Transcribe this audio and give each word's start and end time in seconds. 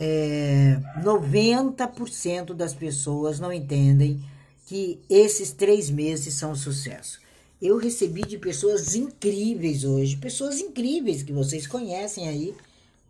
é, 0.00 0.80
90% 1.02 2.54
das 2.54 2.72
pessoas 2.72 3.40
não 3.40 3.52
entendem 3.52 4.22
que 4.66 5.00
esses 5.10 5.50
três 5.50 5.90
meses 5.90 6.34
são 6.34 6.52
um 6.52 6.56
sucesso. 6.56 7.20
Eu 7.60 7.76
recebi 7.76 8.22
de 8.22 8.38
pessoas 8.38 8.94
incríveis 8.94 9.82
hoje, 9.82 10.16
pessoas 10.16 10.60
incríveis 10.60 11.24
que 11.24 11.32
vocês 11.32 11.66
conhecem 11.66 12.28
aí. 12.28 12.54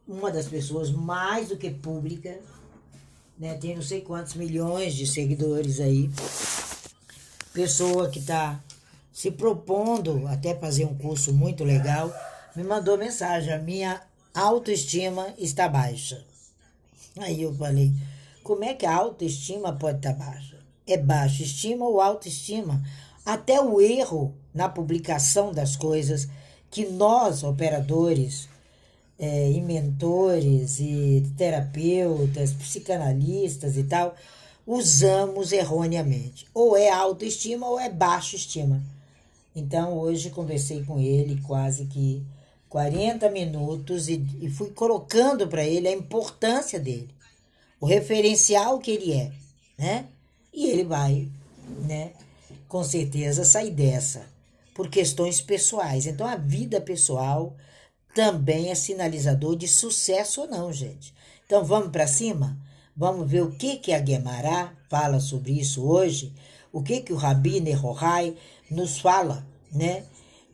Uma 0.06 0.30
das 0.30 0.48
pessoas 0.48 0.90
mais 0.90 1.50
do 1.50 1.58
que 1.58 1.68
pública, 1.68 2.38
né? 3.38 3.52
Tem 3.54 3.74
não 3.74 3.82
sei 3.82 4.00
quantos 4.00 4.32
milhões 4.34 4.94
de 4.94 5.06
seguidores 5.06 5.80
aí. 5.80 6.08
Pessoa 7.52 8.08
que 8.08 8.18
está 8.18 8.58
se 9.12 9.30
propondo 9.30 10.26
até 10.26 10.54
fazer 10.54 10.86
um 10.86 10.94
curso 10.94 11.34
muito 11.34 11.62
legal, 11.62 12.10
me 12.56 12.64
mandou 12.64 12.96
mensagem: 12.96 13.52
a 13.52 13.58
minha 13.58 14.00
autoestima 14.32 15.34
está 15.36 15.68
baixa. 15.68 16.24
Aí 17.20 17.42
eu 17.42 17.54
falei: 17.54 17.92
como 18.42 18.64
é 18.64 18.74
que 18.74 18.86
a 18.86 18.94
autoestima 18.94 19.72
pode 19.72 19.98
estar 19.98 20.14
tá 20.14 20.24
baixa? 20.24 20.58
É 20.86 20.96
baixa 20.96 21.42
estima 21.42 21.86
ou 21.86 22.00
autoestima? 22.00 22.82
Até 23.24 23.60
o 23.60 23.80
erro 23.80 24.34
na 24.54 24.68
publicação 24.68 25.52
das 25.52 25.76
coisas 25.76 26.28
que 26.70 26.86
nós, 26.86 27.42
operadores, 27.42 28.48
é, 29.18 29.50
e 29.50 29.60
mentores, 29.60 30.78
e 30.80 31.26
terapeutas, 31.36 32.52
psicanalistas 32.52 33.76
e 33.76 33.82
tal, 33.82 34.14
usamos 34.66 35.52
erroneamente. 35.52 36.46
Ou 36.54 36.76
é 36.76 36.90
autoestima 36.90 37.68
ou 37.68 37.78
é 37.80 37.90
baixa 37.90 38.36
estima. 38.36 38.82
Então, 39.54 39.98
hoje 39.98 40.30
conversei 40.30 40.84
com 40.84 41.00
ele 41.00 41.40
quase 41.42 41.86
que 41.86 42.22
40 42.68 43.30
minutos 43.30 44.08
e, 44.08 44.24
e 44.40 44.50
fui 44.50 44.70
colocando 44.70 45.48
para 45.48 45.64
ele 45.64 45.88
a 45.88 45.92
importância 45.92 46.78
dele, 46.78 47.08
o 47.80 47.86
referencial 47.86 48.78
que 48.78 48.90
ele 48.90 49.12
é, 49.12 49.32
né? 49.78 50.06
E 50.52 50.66
ele 50.66 50.84
vai, 50.84 51.28
né? 51.86 52.12
com 52.68 52.84
certeza 52.84 53.44
sair 53.44 53.70
dessa 53.70 54.26
por 54.74 54.88
questões 54.88 55.40
pessoais. 55.40 56.06
Então 56.06 56.26
a 56.26 56.36
vida 56.36 56.80
pessoal 56.80 57.56
também 58.14 58.70
é 58.70 58.74
sinalizador 58.74 59.56
de 59.56 59.66
sucesso 59.66 60.42
ou 60.42 60.46
não, 60.46 60.72
gente. 60.72 61.14
Então 61.46 61.64
vamos 61.64 61.90
para 61.90 62.06
cima? 62.06 62.56
Vamos 62.96 63.28
ver 63.28 63.42
o 63.42 63.52
que 63.52 63.76
que 63.76 63.92
a 63.92 63.98
Guemará 63.98 64.72
fala 64.88 65.18
sobre 65.18 65.52
isso 65.52 65.84
hoje, 65.84 66.32
o 66.72 66.82
que 66.82 67.00
que 67.00 67.12
o 67.12 67.16
Rabi 67.16 67.60
Nehorai 67.60 68.36
nos 68.70 68.98
fala, 68.98 69.46
né? 69.72 70.04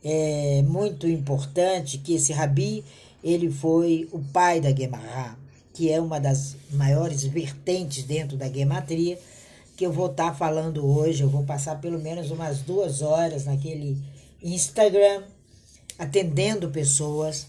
É 0.05 0.63
muito 0.63 1.09
importante 1.09 1.97
que 1.97 2.15
esse 2.15 2.33
Rabi, 2.33 2.85
ele 3.23 3.51
foi 3.51 4.07
o 4.13 4.19
pai 4.21 4.61
da 4.61 4.71
Guemará, 4.71 5.35
que 5.73 5.91
é 5.91 5.99
uma 5.99 6.21
das 6.21 6.57
maiores 6.71 7.25
vertentes 7.25 8.05
dentro 8.05 8.37
da 8.37 8.47
gematria, 8.49 9.19
que 9.77 9.87
eu 9.87 9.91
vou 9.93 10.11
estar 10.11 10.33
tá 10.33 10.35
falando 10.35 10.87
hoje. 10.87 11.23
Eu 11.23 11.31
vou 11.31 11.45
passar 11.45 11.81
pelo 11.81 11.99
menos 11.99 12.31
umas 12.31 12.61
duas 12.61 13.01
horas 13.01 13.47
naquele 13.47 13.97
Instagram, 14.43 15.23
atendendo 15.99 16.69
pessoas 16.69 17.47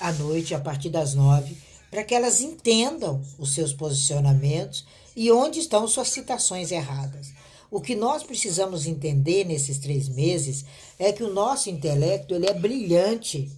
à 0.00 0.12
noite, 0.12 0.54
a 0.54 0.58
partir 0.58 0.90
das 0.90 1.14
nove, 1.14 1.56
para 1.88 2.02
que 2.02 2.14
elas 2.14 2.40
entendam 2.40 3.22
os 3.38 3.54
seus 3.54 3.72
posicionamentos 3.72 4.84
e 5.14 5.30
onde 5.30 5.60
estão 5.60 5.86
suas 5.86 6.08
citações 6.08 6.72
erradas. 6.72 7.28
O 7.76 7.80
que 7.82 7.94
nós 7.94 8.22
precisamos 8.22 8.86
entender 8.86 9.44
nesses 9.44 9.76
três 9.76 10.08
meses 10.08 10.64
é 10.98 11.12
que 11.12 11.22
o 11.22 11.30
nosso 11.30 11.68
intelecto 11.68 12.34
ele 12.34 12.46
é 12.46 12.54
brilhante, 12.54 13.52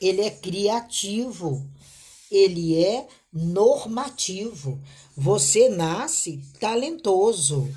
ele 0.00 0.20
é 0.20 0.30
criativo, 0.30 1.64
ele 2.28 2.84
é 2.84 3.06
normativo. 3.32 4.80
Você 5.16 5.68
nasce 5.68 6.42
talentoso. 6.58 7.72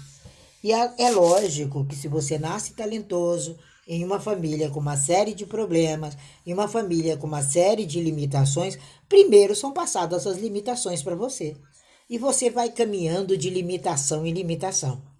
E 0.64 0.72
é 0.72 1.12
lógico 1.12 1.86
que 1.86 1.96
se 1.96 2.08
você 2.08 2.40
nasce 2.40 2.74
talentoso 2.74 3.56
em 3.88 4.04
uma 4.04 4.20
família 4.20 4.72
com 4.72 4.80
uma 4.80 4.98
série 4.98 5.36
de 5.36 5.46
problemas, 5.46 6.18
em 6.48 6.52
uma 6.52 6.68
família 6.68 7.16
com 7.16 7.28
uma 7.28 7.44
série 7.44 7.86
de 7.86 8.02
limitações, 8.02 8.76
primeiro 9.08 9.56
são 9.56 9.72
passadas 9.72 10.26
as 10.26 10.40
limitações 10.40 11.04
para 11.04 11.16
você. 11.16 11.56
E 12.10 12.18
você 12.18 12.50
vai 12.50 12.72
caminhando 12.72 13.38
de 13.38 13.52
limitação 13.52 14.26
em 14.26 14.34
limitação. 14.34 15.14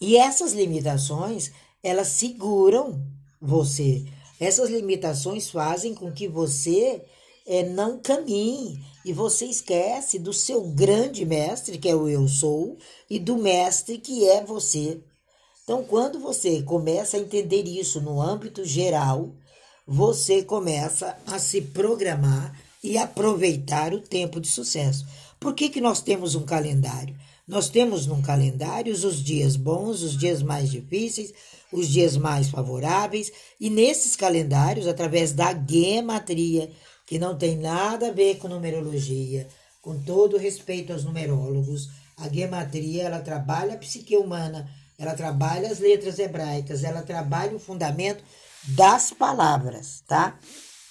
E 0.00 0.16
essas 0.16 0.52
limitações, 0.52 1.50
elas 1.82 2.08
seguram 2.08 3.02
você. 3.40 4.04
Essas 4.40 4.70
limitações 4.70 5.50
fazem 5.50 5.94
com 5.94 6.12
que 6.12 6.28
você 6.28 7.02
é, 7.46 7.64
não 7.64 7.98
caminhe 7.98 8.78
e 9.04 9.12
você 9.12 9.46
esquece 9.46 10.18
do 10.18 10.32
seu 10.32 10.62
grande 10.62 11.24
mestre, 11.24 11.78
que 11.78 11.88
é 11.88 11.96
o 11.96 12.08
eu 12.08 12.28
sou, 12.28 12.76
e 13.08 13.18
do 13.18 13.36
mestre 13.36 13.98
que 13.98 14.28
é 14.28 14.44
você. 14.44 15.00
Então, 15.64 15.82
quando 15.84 16.18
você 16.18 16.62
começa 16.62 17.16
a 17.16 17.20
entender 17.20 17.64
isso 17.64 18.00
no 18.00 18.22
âmbito 18.22 18.64
geral, 18.64 19.30
você 19.86 20.42
começa 20.42 21.18
a 21.26 21.38
se 21.38 21.60
programar 21.60 22.54
e 22.82 22.96
aproveitar 22.96 23.92
o 23.92 24.00
tempo 24.00 24.40
de 24.40 24.48
sucesso. 24.48 25.06
Por 25.40 25.54
que, 25.54 25.68
que 25.68 25.80
nós 25.80 26.00
temos 26.00 26.34
um 26.34 26.44
calendário? 26.44 27.16
Nós 27.48 27.70
temos 27.70 28.06
num 28.06 28.20
calendário 28.20 28.92
os 28.92 29.24
dias 29.24 29.56
bons, 29.56 30.02
os 30.02 30.14
dias 30.14 30.42
mais 30.42 30.70
difíceis, 30.70 31.32
os 31.72 31.88
dias 31.88 32.14
mais 32.14 32.50
favoráveis, 32.50 33.32
e 33.58 33.70
nesses 33.70 34.14
calendários, 34.14 34.86
através 34.86 35.32
da 35.32 35.54
gematria, 35.54 36.70
que 37.06 37.18
não 37.18 37.38
tem 37.38 37.56
nada 37.56 38.08
a 38.08 38.12
ver 38.12 38.36
com 38.36 38.48
numerologia, 38.48 39.48
com 39.80 39.98
todo 39.98 40.36
respeito 40.36 40.92
aos 40.92 41.04
numerólogos. 41.04 41.88
A 42.18 42.28
gematria, 42.28 43.04
ela 43.04 43.20
trabalha 43.20 43.74
a 43.74 43.78
psique 43.78 44.14
humana, 44.14 44.68
ela 44.98 45.14
trabalha 45.14 45.70
as 45.70 45.78
letras 45.78 46.18
hebraicas, 46.18 46.84
ela 46.84 47.00
trabalha 47.00 47.56
o 47.56 47.60
fundamento 47.60 48.22
das 48.64 49.10
palavras, 49.10 50.02
tá? 50.06 50.38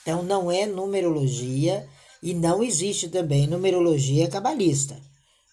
Então 0.02 0.24
não 0.24 0.52
é 0.52 0.66
numerologia 0.66 1.88
e 2.24 2.34
não 2.34 2.64
existe 2.64 3.10
também 3.10 3.46
numerologia 3.46 4.28
cabalista. 4.28 5.07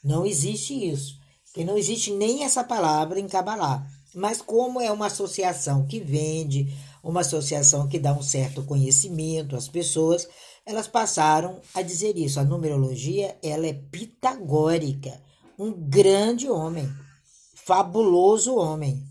Não 0.04 0.26
existe 0.26 0.74
isso. 0.74 1.18
Porque 1.46 1.64
não 1.64 1.78
existe 1.78 2.12
nem 2.12 2.44
essa 2.44 2.62
palavra 2.62 3.18
em 3.18 3.26
Cabalá. 3.26 3.86
Mas 4.14 4.42
como 4.42 4.80
é 4.80 4.90
uma 4.92 5.06
associação 5.06 5.86
que 5.86 5.98
vende, 5.98 6.72
uma 7.02 7.20
associação 7.20 7.88
que 7.88 7.98
dá 7.98 8.12
um 8.12 8.22
certo 8.22 8.62
conhecimento 8.62 9.56
às 9.56 9.68
pessoas, 9.68 10.28
elas 10.66 10.86
passaram 10.86 11.60
a 11.74 11.82
dizer 11.82 12.16
isso. 12.16 12.38
A 12.40 12.44
numerologia, 12.44 13.36
ela 13.42 13.66
é 13.66 13.72
pitagórica, 13.72 15.20
um 15.58 15.72
grande 15.72 16.48
homem, 16.48 16.88
fabuloso 17.54 18.56
homem, 18.56 19.02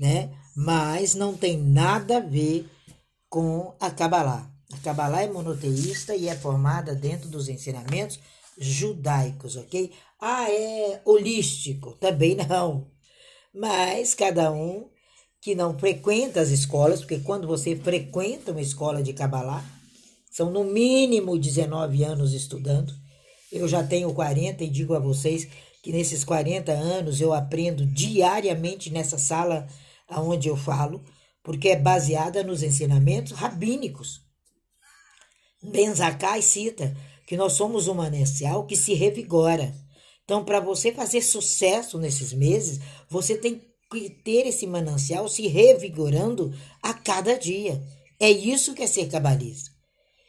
né? 0.00 0.30
Mas 0.56 1.14
não 1.14 1.34
tem 1.34 1.58
nada 1.58 2.18
a 2.18 2.20
ver 2.20 2.68
com 3.28 3.74
a 3.80 3.90
Kabbalah. 3.90 4.53
A 4.72 4.78
Kabbalah 4.78 5.22
é 5.22 5.30
monoteísta 5.30 6.16
e 6.16 6.28
é 6.28 6.34
formada 6.34 6.94
dentro 6.94 7.28
dos 7.28 7.48
ensinamentos 7.48 8.18
judaicos, 8.58 9.56
ok? 9.56 9.92
Ah, 10.20 10.50
é 10.50 11.00
holístico? 11.04 11.92
Também 12.00 12.34
não. 12.34 12.90
Mas 13.52 14.14
cada 14.14 14.50
um 14.50 14.88
que 15.40 15.54
não 15.54 15.78
frequenta 15.78 16.40
as 16.40 16.48
escolas, 16.48 17.00
porque 17.00 17.18
quando 17.18 17.46
você 17.46 17.76
frequenta 17.76 18.52
uma 18.52 18.62
escola 18.62 19.02
de 19.02 19.12
Kabbalah, 19.12 19.64
são 20.30 20.50
no 20.50 20.64
mínimo 20.64 21.38
19 21.38 22.02
anos 22.02 22.32
estudando. 22.32 22.92
Eu 23.52 23.68
já 23.68 23.84
tenho 23.84 24.12
40 24.12 24.64
e 24.64 24.70
digo 24.70 24.94
a 24.94 24.98
vocês 24.98 25.46
que 25.82 25.92
nesses 25.92 26.24
40 26.24 26.72
anos 26.72 27.20
eu 27.20 27.32
aprendo 27.34 27.84
diariamente 27.84 28.90
nessa 28.90 29.18
sala 29.18 29.68
aonde 30.08 30.48
eu 30.48 30.56
falo, 30.56 31.04
porque 31.42 31.68
é 31.68 31.76
baseada 31.76 32.42
nos 32.42 32.62
ensinamentos 32.62 33.32
rabínicos. 33.32 34.23
Benzacai 35.64 36.42
cita 36.42 36.94
que 37.26 37.36
nós 37.36 37.54
somos 37.54 37.88
um 37.88 37.94
manancial 37.94 38.66
que 38.66 38.76
se 38.76 38.94
revigora. 38.94 39.74
Então, 40.24 40.44
para 40.44 40.60
você 40.60 40.92
fazer 40.92 41.22
sucesso 41.22 41.98
nesses 41.98 42.32
meses, 42.32 42.80
você 43.08 43.36
tem 43.36 43.60
que 43.90 44.10
ter 44.10 44.46
esse 44.46 44.66
manancial 44.66 45.28
se 45.28 45.46
revigorando 45.46 46.54
a 46.82 46.92
cada 46.92 47.38
dia. 47.38 47.82
É 48.20 48.30
isso 48.30 48.74
que 48.74 48.82
é 48.82 48.86
ser 48.86 49.08
cabalista. 49.08 49.70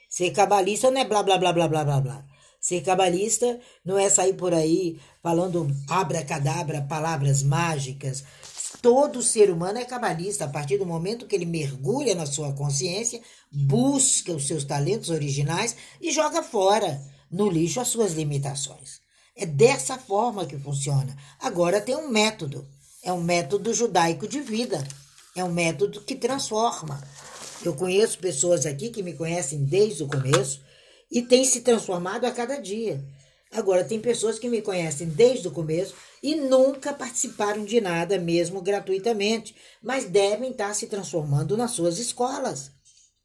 Ser 0.09 0.31
cabalista 0.31 0.89
não 0.89 1.01
é 1.01 1.05
blá 1.05 1.21
blá 1.23 1.37
blá 1.37 1.51
blá 1.51 1.67
blá 1.67 1.83
blá 1.83 2.01
blá. 2.01 2.25
Ser 2.59 2.81
cabalista 2.81 3.59
não 3.83 3.97
é 3.97 4.09
sair 4.09 4.33
por 4.33 4.53
aí 4.53 4.99
falando 5.21 5.67
abracadabra, 5.89 6.81
palavras 6.81 7.43
mágicas. 7.43 8.23
Todo 8.81 9.21
ser 9.21 9.49
humano 9.49 9.79
é 9.79 9.85
cabalista 9.85 10.45
a 10.45 10.49
partir 10.49 10.77
do 10.77 10.85
momento 10.85 11.25
que 11.25 11.35
ele 11.35 11.45
mergulha 11.45 12.13
na 12.15 12.25
sua 12.25 12.53
consciência, 12.53 13.21
busca 13.51 14.31
os 14.31 14.47
seus 14.47 14.63
talentos 14.63 15.09
originais 15.09 15.75
e 16.01 16.11
joga 16.11 16.43
fora 16.43 17.01
no 17.31 17.49
lixo 17.49 17.79
as 17.79 17.87
suas 17.87 18.13
limitações. 18.13 19.01
É 19.35 19.45
dessa 19.45 19.97
forma 19.97 20.45
que 20.45 20.57
funciona. 20.57 21.15
Agora 21.39 21.81
tem 21.81 21.95
um 21.95 22.09
método. 22.09 22.67
É 23.03 23.11
um 23.11 23.21
método 23.21 23.73
judaico 23.73 24.27
de 24.27 24.39
vida. 24.39 24.81
É 25.35 25.43
um 25.43 25.51
método 25.51 26.01
que 26.01 26.15
transforma. 26.15 27.01
Eu 27.63 27.75
conheço 27.75 28.19
pessoas 28.19 28.65
aqui 28.65 28.89
que 28.89 29.03
me 29.03 29.13
conhecem 29.13 29.65
desde 29.65 30.03
o 30.03 30.07
começo 30.07 30.61
e 31.11 31.21
têm 31.21 31.43
se 31.43 31.61
transformado 31.61 32.25
a 32.25 32.31
cada 32.31 32.57
dia. 32.57 33.03
Agora, 33.55 33.85
tem 33.85 34.01
pessoas 34.01 34.37
que 34.37 34.49
me 34.49 34.61
conhecem 34.61 35.07
desde 35.07 35.47
o 35.47 35.51
começo 35.51 35.95
e 36.21 36.35
nunca 36.35 36.93
participaram 36.93 37.63
de 37.63 37.79
nada, 37.79 38.19
mesmo 38.19 38.61
gratuitamente, 38.61 39.55
mas 39.81 40.05
devem 40.05 40.51
estar 40.51 40.73
se 40.73 40.87
transformando 40.87 41.55
nas 41.55 41.71
suas 41.71 41.97
escolas. 41.97 42.71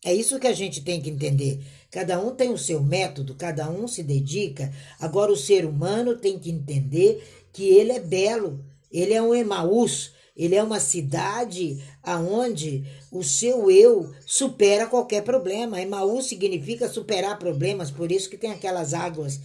É 0.04 0.14
isso 0.14 0.38
que 0.38 0.46
a 0.46 0.52
gente 0.52 0.82
tem 0.82 1.02
que 1.02 1.10
entender. 1.10 1.60
Cada 1.90 2.20
um 2.20 2.34
tem 2.34 2.50
o 2.52 2.56
seu 2.56 2.80
método, 2.80 3.34
cada 3.34 3.68
um 3.68 3.88
se 3.88 4.04
dedica. 4.04 4.72
Agora, 5.00 5.32
o 5.32 5.36
ser 5.36 5.66
humano 5.66 6.16
tem 6.16 6.38
que 6.38 6.50
entender 6.50 7.22
que 7.52 7.64
ele 7.64 7.90
é 7.90 8.00
belo, 8.00 8.64
ele 8.90 9.12
é 9.12 9.20
um 9.20 9.34
Emaús, 9.34 10.12
ele 10.36 10.54
é 10.54 10.62
uma 10.62 10.78
cidade 10.78 11.82
aonde 12.02 12.84
o 13.10 13.24
seu 13.24 13.68
eu 13.68 14.14
supera 14.24 14.86
qualquer 14.86 15.22
problema. 15.22 15.82
Emaús 15.82 16.26
significa 16.26 16.88
superar 16.88 17.38
problemas, 17.38 17.90
por 17.90 18.12
isso 18.12 18.30
que 18.30 18.38
tem 18.38 18.52
aquelas 18.52 18.94
águas 18.94 19.40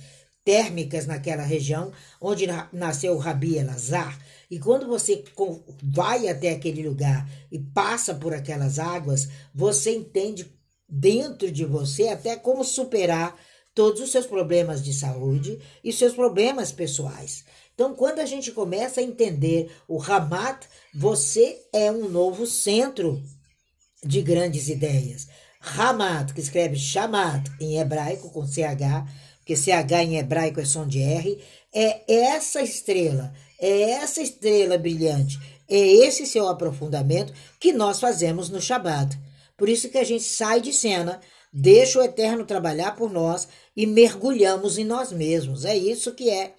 térmicas 0.46 1.08
naquela 1.08 1.44
região 1.44 1.92
onde 2.22 2.48
nasceu 2.72 3.18
Rabi 3.18 3.58
Elazar. 3.58 4.18
E 4.50 4.60
quando 4.60 4.88
você 4.88 5.26
vai 5.84 6.30
até 6.30 6.52
aquele 6.52 6.88
lugar 6.88 7.28
e 7.52 7.60
passa 7.60 8.14
por 8.14 8.34
aquelas 8.34 8.78
águas, 8.78 9.28
você 9.54 9.96
entende 9.96 10.50
dentro 10.88 11.52
de 11.52 11.66
você 11.66 12.10
até 12.10 12.38
como 12.38 12.64
superar 12.64 13.36
todos 13.74 14.00
os 14.00 14.12
seus 14.12 14.28
problemas 14.28 14.82
de 14.82 14.94
saúde 14.94 15.60
e 15.84 15.92
seus 15.92 16.14
problemas 16.14 16.72
pessoais. 16.72 17.44
Então, 17.74 17.94
quando 17.94 18.20
a 18.20 18.26
gente 18.26 18.52
começa 18.54 19.02
a 19.02 19.04
entender 19.04 19.70
o 19.88 19.98
Ramat, 19.98 20.66
você 20.94 21.60
é 21.74 21.92
um 21.92 22.08
novo 22.08 22.48
centro 22.48 23.22
de 24.02 24.22
grandes 24.22 24.70
ideias. 24.70 25.28
Ramat, 25.60 26.32
que 26.32 26.40
escreve 26.40 26.78
Shamat 26.78 27.50
em 27.60 27.78
hebraico 27.80 28.30
com 28.30 28.46
CH, 28.46 29.10
porque 29.46 29.56
CH 29.56 30.02
em 30.02 30.18
hebraico 30.18 30.60
é 30.60 30.66
som 30.66 30.88
de 30.88 31.00
R, 31.00 31.40
é 31.72 32.02
essa 32.12 32.64
estrela, 32.64 33.32
é 33.60 33.92
essa 33.92 34.20
estrela 34.20 34.76
brilhante, 34.76 35.40
é 35.70 35.78
esse 35.78 36.26
seu 36.26 36.48
aprofundamento 36.48 37.32
que 37.60 37.72
nós 37.72 38.00
fazemos 38.00 38.50
no 38.50 38.60
Shabat. 38.60 39.16
Por 39.56 39.70
isso 39.70 39.88
que 39.90 40.00
a 40.00 40.04
gente 40.04 40.24
sai 40.24 40.60
de 40.60 40.74
cena, 40.74 41.22
deixa 41.54 42.00
o 42.00 42.04
Eterno 42.04 42.44
trabalhar 42.44 42.96
por 42.96 43.12
nós 43.12 43.48
e 43.78 43.86
mergulhamos 43.86 44.80
em 44.80 44.84
nós 44.84 45.12
mesmos. 45.12 45.64
É 45.64 45.78
isso 45.78 46.14
que 46.14 46.28
é 46.28 46.56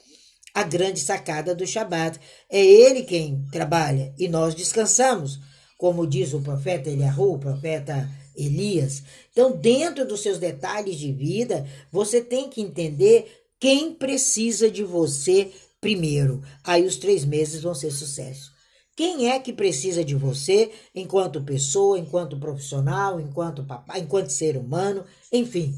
a 0.54 0.62
grande 0.62 1.00
sacada 1.00 1.56
do 1.56 1.66
Shabat. 1.66 2.20
É 2.48 2.64
ele 2.64 3.02
quem 3.02 3.44
trabalha 3.50 4.14
e 4.16 4.28
nós 4.28 4.54
descansamos, 4.54 5.40
como 5.76 6.06
diz 6.06 6.32
o 6.32 6.40
profeta 6.40 6.88
Eliahu, 6.88 7.34
o 7.34 7.38
profeta 7.38 8.08
Elias. 8.36 9.02
Então, 9.32 9.52
dentro 9.52 10.06
dos 10.06 10.20
seus 10.20 10.38
detalhes 10.38 10.96
de 10.96 11.12
vida, 11.12 11.66
você 11.90 12.20
tem 12.20 12.48
que 12.48 12.60
entender 12.60 13.44
quem 13.58 13.92
precisa 13.94 14.70
de 14.70 14.84
você 14.84 15.50
primeiro. 15.80 16.42
Aí 16.62 16.84
os 16.84 16.96
três 16.96 17.24
meses 17.24 17.62
vão 17.62 17.74
ser 17.74 17.90
sucesso. 17.90 18.52
Quem 18.96 19.30
é 19.30 19.38
que 19.38 19.52
precisa 19.52 20.04
de 20.04 20.14
você 20.14 20.70
enquanto 20.94 21.42
pessoa, 21.42 21.98
enquanto 21.98 22.38
profissional, 22.38 23.20
enquanto 23.20 23.64
papai, 23.64 24.00
enquanto 24.00 24.30
ser 24.30 24.56
humano, 24.56 25.04
enfim. 25.32 25.74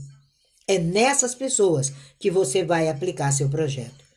É 0.66 0.78
nessas 0.78 1.34
pessoas 1.34 1.92
que 2.18 2.30
você 2.30 2.62
vai 2.62 2.88
aplicar 2.88 3.32
seu 3.32 3.48
projeto 3.48 4.08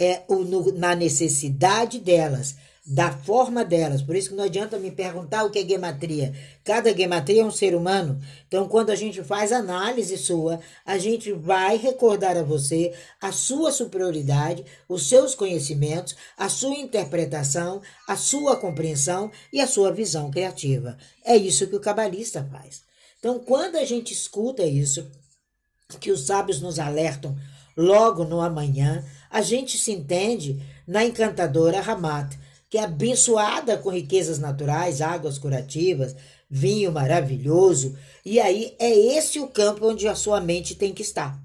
é 0.00 0.22
o, 0.26 0.36
no, 0.36 0.72
na 0.72 0.94
necessidade 0.94 1.98
delas, 1.98 2.56
da 2.86 3.12
forma 3.12 3.64
delas. 3.64 4.02
Por 4.02 4.16
isso 4.16 4.30
que 4.30 4.34
não 4.34 4.44
adianta 4.44 4.78
me 4.78 4.90
perguntar 4.90 5.44
o 5.44 5.50
que 5.50 5.58
é 5.58 5.66
gematria. 5.66 6.34
Cada 6.64 6.96
gematria 6.96 7.42
é 7.42 7.44
um 7.44 7.50
ser 7.50 7.74
humano. 7.74 8.20
Então, 8.48 8.66
quando 8.68 8.90
a 8.90 8.94
gente 8.94 9.22
faz 9.22 9.52
análise 9.52 10.16
sua, 10.16 10.60
a 10.84 10.98
gente 10.98 11.32
vai 11.32 11.76
recordar 11.76 12.36
a 12.36 12.42
você 12.42 12.92
a 13.20 13.32
sua 13.32 13.70
superioridade, 13.70 14.64
os 14.88 15.08
seus 15.08 15.34
conhecimentos, 15.34 16.16
a 16.36 16.48
sua 16.48 16.74
interpretação, 16.76 17.82
a 18.08 18.16
sua 18.16 18.56
compreensão 18.56 19.30
e 19.52 19.60
a 19.60 19.66
sua 19.66 19.92
visão 19.92 20.30
criativa. 20.30 20.96
É 21.24 21.36
isso 21.36 21.66
que 21.66 21.76
o 21.76 21.80
cabalista 21.80 22.46
faz. 22.50 22.82
Então, 23.18 23.38
quando 23.38 23.76
a 23.76 23.84
gente 23.84 24.12
escuta 24.12 24.64
isso, 24.64 25.06
que 26.00 26.10
os 26.10 26.26
sábios 26.26 26.60
nos 26.60 26.78
alertam 26.78 27.36
logo 27.76 28.24
no 28.24 28.40
amanhã, 28.40 29.04
a 29.30 29.42
gente 29.42 29.76
se 29.76 29.92
entende 29.92 30.62
na 30.86 31.04
encantadora 31.04 31.80
Ramat, 31.80 32.36
que 32.70 32.78
é 32.78 32.84
abençoada 32.84 33.76
com 33.76 33.90
riquezas 33.90 34.38
naturais, 34.38 35.00
águas 35.00 35.36
curativas, 35.36 36.14
vinho 36.48 36.92
maravilhoso. 36.92 37.98
E 38.24 38.38
aí 38.38 38.76
é 38.78 38.88
esse 38.88 39.40
o 39.40 39.48
campo 39.48 39.88
onde 39.88 40.06
a 40.06 40.14
sua 40.14 40.40
mente 40.40 40.76
tem 40.76 40.94
que 40.94 41.02
estar. 41.02 41.36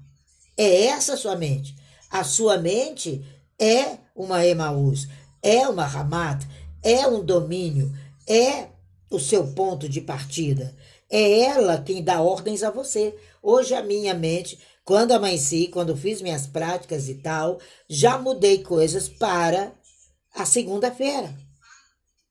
É 0.56 0.86
essa 0.86 1.14
a 1.14 1.16
sua 1.16 1.34
mente. 1.34 1.74
A 2.08 2.22
sua 2.22 2.58
mente 2.58 3.24
é 3.58 3.98
uma 4.14 4.46
Emaús, 4.46 5.08
é 5.42 5.68
uma 5.68 5.84
Ramat, 5.84 6.46
é 6.82 7.06
um 7.08 7.24
domínio, 7.24 7.92
é 8.26 8.68
o 9.10 9.18
seu 9.18 9.48
ponto 9.48 9.88
de 9.88 10.00
partida. 10.00 10.74
É 11.10 11.40
ela 11.40 11.82
quem 11.82 12.02
dá 12.02 12.22
ordens 12.22 12.62
a 12.62 12.70
você. 12.70 13.14
Hoje 13.42 13.74
a 13.74 13.82
minha 13.82 14.14
mente 14.14 14.58
quando 14.86 15.10
amanheci, 15.10 15.66
quando 15.66 15.96
fiz 15.96 16.22
minhas 16.22 16.46
práticas 16.46 17.08
e 17.08 17.16
tal, 17.16 17.58
já 17.88 18.16
mudei 18.16 18.62
coisas 18.62 19.08
para 19.08 19.72
a 20.36 20.44
segunda-feira. 20.44 21.34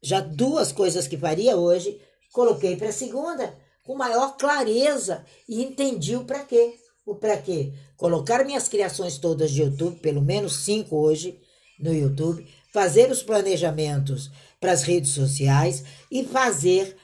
Já 0.01 0.21
duas 0.21 0.71
coisas 0.71 1.07
que 1.07 1.17
faria 1.17 1.57
hoje, 1.57 1.99
coloquei 2.31 2.75
para 2.75 2.91
segunda, 2.91 3.57
com 3.83 3.95
maior 3.95 4.37
clareza 4.37 5.25
e 5.49 5.63
entendi 5.63 6.15
o 6.15 6.23
para 6.23 6.43
quê. 6.43 6.75
O 7.05 7.15
para 7.15 7.37
quê? 7.37 7.73
Colocar 7.97 8.45
minhas 8.45 8.67
criações 8.67 9.17
todas 9.17 9.51
de 9.51 9.63
YouTube, 9.63 9.99
pelo 9.99 10.21
menos 10.21 10.57
cinco 10.57 10.95
hoje 10.97 11.39
no 11.79 11.93
YouTube, 11.93 12.47
fazer 12.71 13.09
os 13.09 13.23
planejamentos 13.23 14.29
para 14.59 14.71
as 14.71 14.83
redes 14.83 15.11
sociais 15.11 15.83
e 16.11 16.23
fazer 16.23 16.95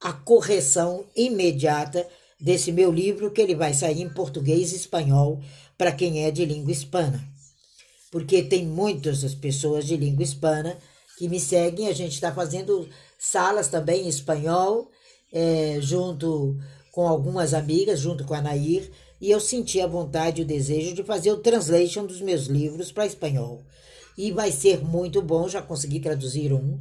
a 0.00 0.12
correção 0.12 1.06
imediata 1.14 2.06
desse 2.40 2.70
meu 2.72 2.90
livro, 2.90 3.30
que 3.30 3.40
ele 3.40 3.54
vai 3.54 3.74
sair 3.74 4.00
em 4.00 4.08
português 4.08 4.72
e 4.72 4.76
espanhol 4.76 5.40
para 5.76 5.92
quem 5.92 6.24
é 6.24 6.30
de 6.30 6.44
língua 6.44 6.72
hispana. 6.72 7.37
Porque 8.10 8.42
tem 8.42 8.66
muitas 8.66 9.34
pessoas 9.34 9.86
de 9.86 9.96
língua 9.96 10.22
hispana 10.22 10.78
que 11.18 11.28
me 11.28 11.38
seguem. 11.38 11.88
A 11.88 11.92
gente 11.92 12.14
está 12.14 12.32
fazendo 12.32 12.88
salas 13.18 13.68
também 13.68 14.04
em 14.04 14.08
espanhol, 14.08 14.90
é, 15.32 15.78
junto 15.80 16.56
com 16.92 17.06
algumas 17.06 17.52
amigas, 17.54 18.00
junto 18.00 18.24
com 18.24 18.34
a 18.34 18.40
Nair, 18.40 18.90
e 19.20 19.30
eu 19.30 19.40
senti 19.40 19.80
a 19.80 19.86
vontade 19.86 20.40
e 20.40 20.44
o 20.44 20.46
desejo 20.46 20.94
de 20.94 21.04
fazer 21.04 21.32
o 21.32 21.38
translation 21.38 22.06
dos 22.06 22.20
meus 22.20 22.46
livros 22.46 22.92
para 22.92 23.06
espanhol. 23.06 23.62
E 24.16 24.32
vai 24.32 24.50
ser 24.50 24.82
muito 24.82 25.20
bom, 25.22 25.48
já 25.48 25.60
consegui 25.60 26.00
traduzir 26.00 26.52
um, 26.52 26.78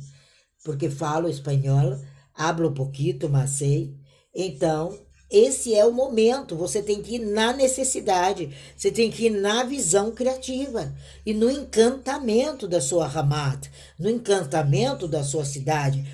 porque 0.63 0.89
falo 0.89 1.29
espanhol, 1.29 1.99
hablo 2.33 2.71
pouquito, 2.71 3.29
mas 3.29 3.51
sei. 3.51 3.95
Então, 4.33 4.97
esse 5.29 5.75
é 5.75 5.85
o 5.85 5.91
momento. 5.91 6.55
Você 6.55 6.81
tem 6.81 7.01
que 7.01 7.15
ir 7.15 7.19
na 7.19 7.53
necessidade, 7.53 8.55
você 8.75 8.89
tem 8.89 9.11
que 9.11 9.25
ir 9.25 9.29
na 9.29 9.63
visão 9.63 10.11
criativa 10.11 10.93
e 11.25 11.33
no 11.33 11.49
encantamento 11.49 12.67
da 12.67 12.79
sua 12.79 13.07
Ramat, 13.07 13.69
no 13.99 14.09
encantamento 14.09 15.07
da 15.07 15.23
sua 15.23 15.43
cidade. 15.43 16.05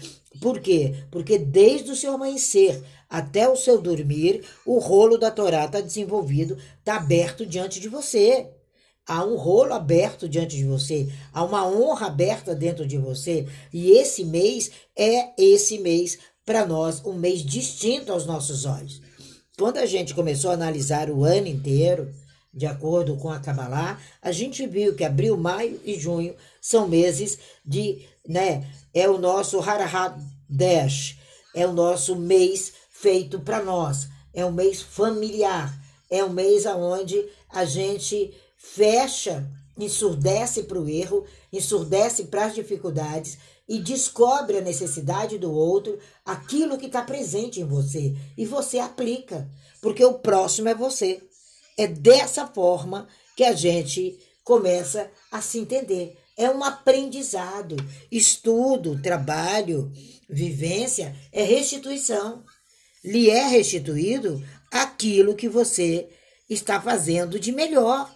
Por 0.41 0.59
quê? 0.59 0.95
Porque 1.11 1.37
desde 1.37 1.91
o 1.91 1.95
seu 1.95 2.13
amanhecer 2.13 2.83
até 3.09 3.47
o 3.47 3.55
seu 3.55 3.79
dormir, 3.79 4.43
o 4.65 4.79
rolo 4.79 5.17
da 5.17 5.29
Torá 5.29 5.65
está 5.65 5.79
desenvolvido, 5.79 6.57
está 6.79 6.95
aberto 6.95 7.45
diante 7.45 7.79
de 7.79 7.87
você. 7.87 8.49
Há 9.05 9.23
um 9.25 9.35
rolo 9.35 9.73
aberto 9.73 10.29
diante 10.29 10.55
de 10.55 10.63
você, 10.63 11.09
há 11.33 11.43
uma 11.43 11.67
honra 11.67 12.07
aberta 12.07 12.55
dentro 12.55 12.87
de 12.87 12.97
você, 12.97 13.45
e 13.71 13.91
esse 13.91 14.23
mês 14.23 14.71
é 14.97 15.33
esse 15.37 15.77
mês 15.77 16.17
para 16.45 16.65
nós 16.65 17.03
um 17.05 17.13
mês 17.13 17.41
distinto 17.41 18.11
aos 18.11 18.25
nossos 18.25 18.65
olhos. 18.65 19.01
Quando 19.57 19.77
a 19.77 19.85
gente 19.85 20.13
começou 20.13 20.51
a 20.51 20.55
analisar 20.55 21.09
o 21.09 21.23
ano 21.23 21.47
inteiro, 21.47 22.13
de 22.53 22.65
acordo 22.65 23.15
com 23.17 23.29
a 23.29 23.39
Kabbalah, 23.39 23.99
a 24.21 24.31
gente 24.31 24.65
viu 24.67 24.95
que 24.95 25.03
abril, 25.03 25.37
maio 25.37 25.79
e 25.83 25.99
junho 25.99 26.35
são 26.61 26.87
meses 26.87 27.39
de, 27.65 28.05
né, 28.27 28.67
é 28.93 29.09
o 29.09 29.17
nosso 29.17 29.59
Harahat 29.59 30.15
Dash, 30.47 31.17
é 31.55 31.65
o 31.65 31.73
nosso 31.73 32.15
mês 32.15 32.73
feito 32.91 33.39
para 33.39 33.63
nós, 33.63 34.07
é 34.33 34.45
um 34.45 34.51
mês 34.51 34.81
familiar, 34.81 35.73
é 36.09 36.23
um 36.23 36.29
mês 36.29 36.65
aonde 36.65 37.25
a 37.49 37.65
gente 37.65 38.33
fecha, 38.57 39.47
ensurdece 39.77 40.63
para 40.63 40.79
o 40.79 40.87
erro, 40.87 41.25
ensurdece 41.51 42.25
para 42.25 42.45
as 42.45 42.55
dificuldades 42.55 43.37
e 43.67 43.79
descobre 43.79 44.57
a 44.57 44.61
necessidade 44.61 45.37
do 45.37 45.51
outro, 45.51 45.97
aquilo 46.25 46.77
que 46.77 46.87
está 46.87 47.01
presente 47.01 47.61
em 47.61 47.65
você, 47.65 48.15
e 48.37 48.45
você 48.45 48.79
aplica, 48.79 49.49
porque 49.81 50.03
o 50.03 50.15
próximo 50.15 50.69
é 50.69 50.75
você. 50.75 51.21
É 51.77 51.87
dessa 51.87 52.45
forma 52.47 53.07
que 53.35 53.43
a 53.43 53.53
gente 53.53 54.19
começa 54.43 55.09
a 55.31 55.41
se 55.41 55.59
entender. 55.59 56.17
É 56.37 56.49
um 56.49 56.63
aprendizado. 56.63 57.75
Estudo, 58.11 59.01
trabalho, 59.01 59.91
vivência 60.29 61.15
é 61.31 61.43
restituição. 61.43 62.43
Lhe 63.03 63.29
é 63.29 63.47
restituído 63.47 64.43
aquilo 64.71 65.35
que 65.35 65.49
você 65.49 66.09
está 66.49 66.81
fazendo 66.81 67.39
de 67.39 67.51
melhor. 67.51 68.13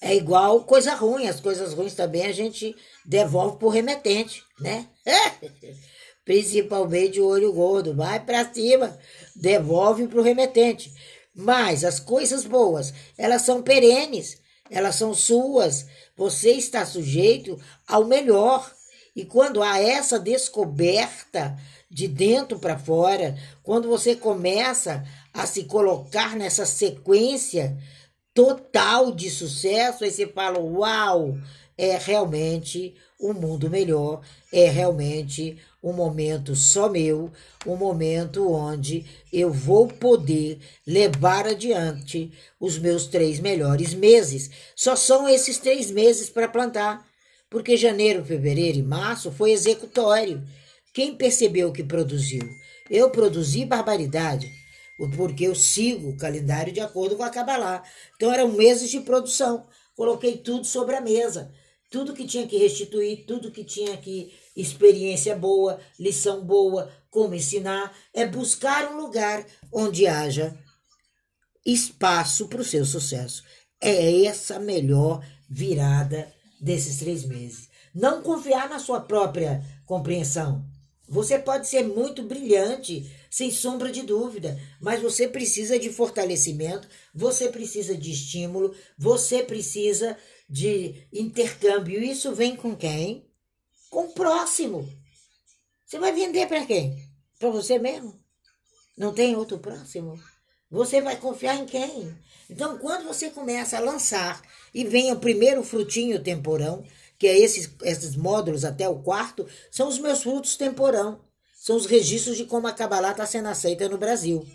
É 0.00 0.14
igual 0.14 0.64
coisa 0.64 0.94
ruim, 0.94 1.26
as 1.26 1.40
coisas 1.40 1.74
ruins 1.74 1.94
também 1.94 2.24
a 2.24 2.32
gente 2.32 2.74
devolve 3.04 3.58
pro 3.58 3.68
remetente, 3.68 4.42
né? 4.58 4.86
Principalmente 6.24 7.20
o 7.20 7.26
olho 7.26 7.52
gordo, 7.52 7.94
vai 7.94 8.18
para 8.20 8.50
cima, 8.50 8.98
devolve 9.36 10.06
pro 10.06 10.22
remetente. 10.22 10.90
Mas 11.34 11.84
as 11.84 12.00
coisas 12.00 12.44
boas, 12.44 12.94
elas 13.18 13.42
são 13.42 13.62
perenes, 13.62 14.38
elas 14.70 14.96
são 14.96 15.12
suas. 15.12 15.86
Você 16.16 16.52
está 16.52 16.86
sujeito 16.86 17.58
ao 17.86 18.04
melhor. 18.04 18.72
E 19.14 19.24
quando 19.24 19.62
há 19.62 19.80
essa 19.80 20.18
descoberta 20.18 21.58
de 21.90 22.06
dentro 22.06 22.58
para 22.58 22.78
fora, 22.78 23.36
quando 23.62 23.88
você 23.88 24.14
começa 24.14 25.04
a 25.34 25.46
se 25.46 25.64
colocar 25.64 26.36
nessa 26.36 26.64
sequência 26.64 27.76
total 28.34 29.12
de 29.12 29.30
sucesso, 29.30 30.04
aí 30.04 30.10
você 30.10 30.26
fala: 30.26 30.58
Uau, 30.58 31.36
é 31.76 31.96
realmente 31.96 32.94
um 33.20 33.32
mundo 33.32 33.70
melhor, 33.70 34.20
é 34.52 34.68
realmente 34.68 35.58
um 35.82 35.92
momento 35.92 36.54
só 36.54 36.88
meu, 36.88 37.32
um 37.66 37.76
momento 37.76 38.50
onde 38.52 39.06
eu 39.32 39.50
vou 39.50 39.88
poder 39.88 40.58
levar 40.86 41.46
adiante 41.46 42.30
os 42.58 42.78
meus 42.78 43.06
três 43.06 43.40
melhores 43.40 43.94
meses. 43.94 44.50
Só 44.76 44.94
são 44.94 45.28
esses 45.28 45.58
três 45.58 45.90
meses 45.90 46.28
para 46.28 46.48
plantar, 46.48 47.06
porque 47.48 47.76
janeiro, 47.76 48.24
fevereiro 48.24 48.78
e 48.78 48.82
março 48.82 49.30
foi 49.32 49.52
executório. 49.52 50.42
Quem 50.92 51.14
percebeu 51.14 51.72
que 51.72 51.82
produziu? 51.82 52.42
Eu 52.90 53.10
produzi 53.10 53.64
barbaridade, 53.64 54.50
porque 55.08 55.44
eu 55.44 55.54
sigo 55.54 56.10
o 56.10 56.16
calendário 56.16 56.72
de 56.72 56.80
acordo 56.80 57.16
com 57.16 57.22
a 57.22 57.30
Kabbalah. 57.30 57.82
Então 58.16 58.32
eram 58.32 58.52
meses 58.52 58.90
de 58.90 59.00
produção. 59.00 59.66
Coloquei 59.96 60.38
tudo 60.38 60.64
sobre 60.64 60.96
a 60.96 61.00
mesa. 61.00 61.52
Tudo 61.90 62.14
que 62.14 62.26
tinha 62.26 62.46
que 62.46 62.56
restituir, 62.56 63.24
tudo 63.26 63.50
que 63.50 63.64
tinha 63.64 63.96
que 63.96 64.32
experiência 64.56 65.34
boa, 65.34 65.80
lição 65.98 66.44
boa, 66.44 66.90
como 67.10 67.34
ensinar, 67.34 67.92
é 68.14 68.26
buscar 68.26 68.92
um 68.92 69.00
lugar 69.00 69.44
onde 69.72 70.06
haja 70.06 70.56
espaço 71.66 72.48
para 72.48 72.60
o 72.60 72.64
seu 72.64 72.84
sucesso. 72.84 73.42
É 73.80 74.24
essa 74.24 74.56
a 74.56 74.60
melhor 74.60 75.24
virada 75.48 76.32
desses 76.60 76.98
três 76.98 77.24
meses. 77.24 77.68
Não 77.94 78.22
confiar 78.22 78.68
na 78.68 78.78
sua 78.78 79.00
própria 79.00 79.64
compreensão. 79.84 80.64
Você 81.10 81.38
pode 81.38 81.66
ser 81.66 81.82
muito 81.82 82.22
brilhante, 82.22 83.10
sem 83.28 83.50
sombra 83.50 83.92
de 83.92 84.02
dúvida, 84.02 84.58
mas 84.80 85.02
você 85.02 85.28
precisa 85.28 85.78
de 85.78 85.90
fortalecimento, 85.90 86.88
você 87.12 87.48
precisa 87.48 87.94
de 87.94 88.12
estímulo, 88.12 88.74
você 88.96 89.42
precisa 89.42 90.16
de 90.48 91.06
intercâmbio. 91.12 92.02
Isso 92.02 92.32
vem 92.34 92.56
com 92.56 92.74
quem? 92.74 93.28
com 93.90 94.04
o 94.04 94.12
próximo. 94.12 94.88
Você 95.84 95.98
vai 95.98 96.12
vender 96.12 96.46
para 96.46 96.64
quem? 96.64 96.96
Para 97.38 97.50
você 97.50 97.78
mesmo? 97.78 98.18
Não 98.96 99.12
tem 99.12 99.34
outro 99.34 99.58
próximo? 99.58 100.18
Você 100.70 101.02
vai 101.02 101.16
confiar 101.16 101.56
em 101.56 101.66
quem? 101.66 102.16
Então, 102.48 102.78
quando 102.78 103.06
você 103.06 103.28
começa 103.30 103.76
a 103.76 103.80
lançar 103.80 104.40
e 104.72 104.84
vem 104.84 105.12
o 105.12 105.18
primeiro 105.18 105.64
frutinho 105.64 106.22
temporão, 106.22 106.84
que 107.20 107.26
é 107.26 107.38
esses, 107.38 107.70
esses 107.82 108.16
módulos 108.16 108.64
até 108.64 108.88
o 108.88 109.00
quarto, 109.00 109.46
são 109.70 109.88
os 109.88 109.98
meus 109.98 110.22
frutos 110.22 110.56
temporão. 110.56 111.20
São 111.54 111.76
os 111.76 111.84
registros 111.84 112.38
de 112.38 112.46
como 112.46 112.66
a 112.66 112.72
Kabbalah 112.72 113.10
está 113.10 113.26
sendo 113.26 113.48
aceita 113.48 113.86
no 113.90 113.98
Brasil. 113.98 114.46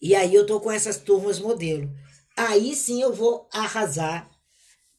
E 0.00 0.14
aí 0.14 0.32
eu 0.32 0.46
tô 0.46 0.60
com 0.60 0.70
essas 0.70 0.98
turmas 0.98 1.40
modelo. 1.40 1.90
Aí 2.36 2.76
sim 2.76 3.02
eu 3.02 3.12
vou 3.12 3.48
arrasar 3.52 4.30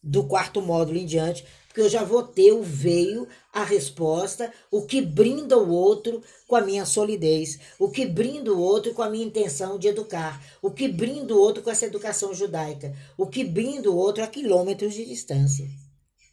do 0.04 0.26
quarto 0.26 0.62
módulo 0.62 0.98
em 0.98 1.06
diante, 1.06 1.46
porque 1.68 1.80
eu 1.80 1.90
já 1.90 2.04
vou 2.04 2.22
ter 2.24 2.52
o 2.52 2.62
veio, 2.62 3.26
a 3.54 3.64
resposta, 3.64 4.52
o 4.70 4.82
que 4.82 5.02
brinda 5.02 5.58
o 5.58 5.72
outro 5.72 6.22
com 6.46 6.58
a 6.58 6.62
minha 6.62 6.86
solidez, 6.86 7.58
o 7.80 7.90
que 7.90 8.06
brinda 8.06 8.52
o 8.52 8.60
outro 8.60 8.94
com 8.94 9.02
a 9.02 9.10
minha 9.10 9.26
intenção 9.26 9.80
de 9.80 9.88
educar, 9.88 10.44
o 10.62 10.72
que 10.72 10.90
brinda 10.90 11.34
o 11.34 11.40
outro 11.40 11.64
com 11.64 11.70
essa 11.72 11.86
educação 11.86 12.34
judaica, 12.34 12.94
o 13.18 13.28
que 13.28 13.46
brinda 13.46 13.90
o 13.90 13.96
outro 13.96 14.24
a 14.24 14.28
quilômetros 14.28 14.94
de 14.94 15.06
distância. 15.06 15.87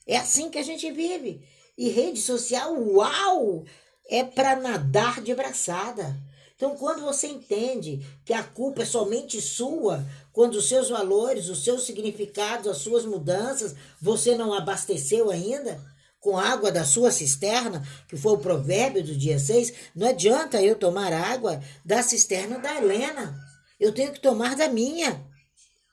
É 0.07 0.17
assim 0.17 0.51
que 0.51 0.59
a 0.59 0.63
gente 0.63 0.91
vive. 0.91 1.47
E 1.77 1.89
rede 1.89 2.21
social, 2.21 2.75
uau! 2.75 3.65
É 4.09 4.23
para 4.23 4.57
nadar 4.57 5.21
de 5.21 5.35
braçada. 5.35 6.15
Então, 6.57 6.77
quando 6.77 7.03
você 7.03 7.27
entende 7.27 8.07
que 8.25 8.33
a 8.33 8.43
culpa 8.43 8.83
é 8.83 8.87
somente 8.87 9.41
sua, 9.41 10.05
quando 10.33 10.55
os 10.55 10.69
seus 10.69 10.89
valores, 10.89 11.49
os 11.49 11.65
seus 11.65 11.85
significados, 11.85 12.69
as 12.69 12.79
suas 12.79 13.05
mudanças, 13.05 13.75
você 14.01 14.37
não 14.37 14.53
abasteceu 14.53 15.31
ainda 15.31 15.81
com 16.21 16.39
água 16.39 16.73
da 16.73 16.85
sua 16.85 17.11
cisterna, 17.11 17.87
que 18.09 18.17
foi 18.17 18.33
o 18.33 18.39
provérbio 18.39 19.05
do 19.05 19.15
dia 19.15 19.39
6, 19.39 19.75
não 19.95 20.09
adianta 20.09 20.63
eu 20.63 20.75
tomar 20.75 21.13
água 21.13 21.61
da 21.85 22.03
cisterna 22.03 22.59
da 22.59 22.75
Helena. 22.77 23.39
Eu 23.79 23.93
tenho 23.93 24.13
que 24.13 24.21
tomar 24.21 24.57
da 24.57 24.69
minha 24.69 25.23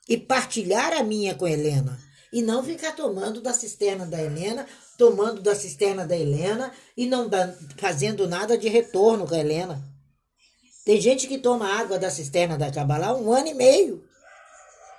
e 0.08 0.16
partilhar 0.16 0.92
a 0.94 1.02
minha 1.02 1.34
com 1.34 1.44
a 1.44 1.50
Helena. 1.50 2.00
E 2.32 2.40
não 2.40 2.64
ficar 2.64 2.92
tomando 2.92 3.40
da 3.40 3.52
cisterna 3.52 4.06
da 4.06 4.22
Helena, 4.22 4.66
tomando 4.96 5.42
da 5.42 5.54
cisterna 5.54 6.06
da 6.06 6.16
Helena 6.16 6.72
e 6.96 7.06
não 7.06 7.28
fazendo 7.76 8.26
nada 8.26 8.56
de 8.56 8.68
retorno 8.68 9.26
com 9.26 9.34
a 9.34 9.38
Helena. 9.38 9.82
Tem 10.84 11.00
gente 11.00 11.28
que 11.28 11.38
toma 11.38 11.66
água 11.66 11.98
da 11.98 12.10
cisterna 12.10 12.56
da 12.56 12.70
Cabalá 12.70 13.14
um 13.14 13.32
ano 13.32 13.48
e 13.48 13.54
meio. 13.54 14.04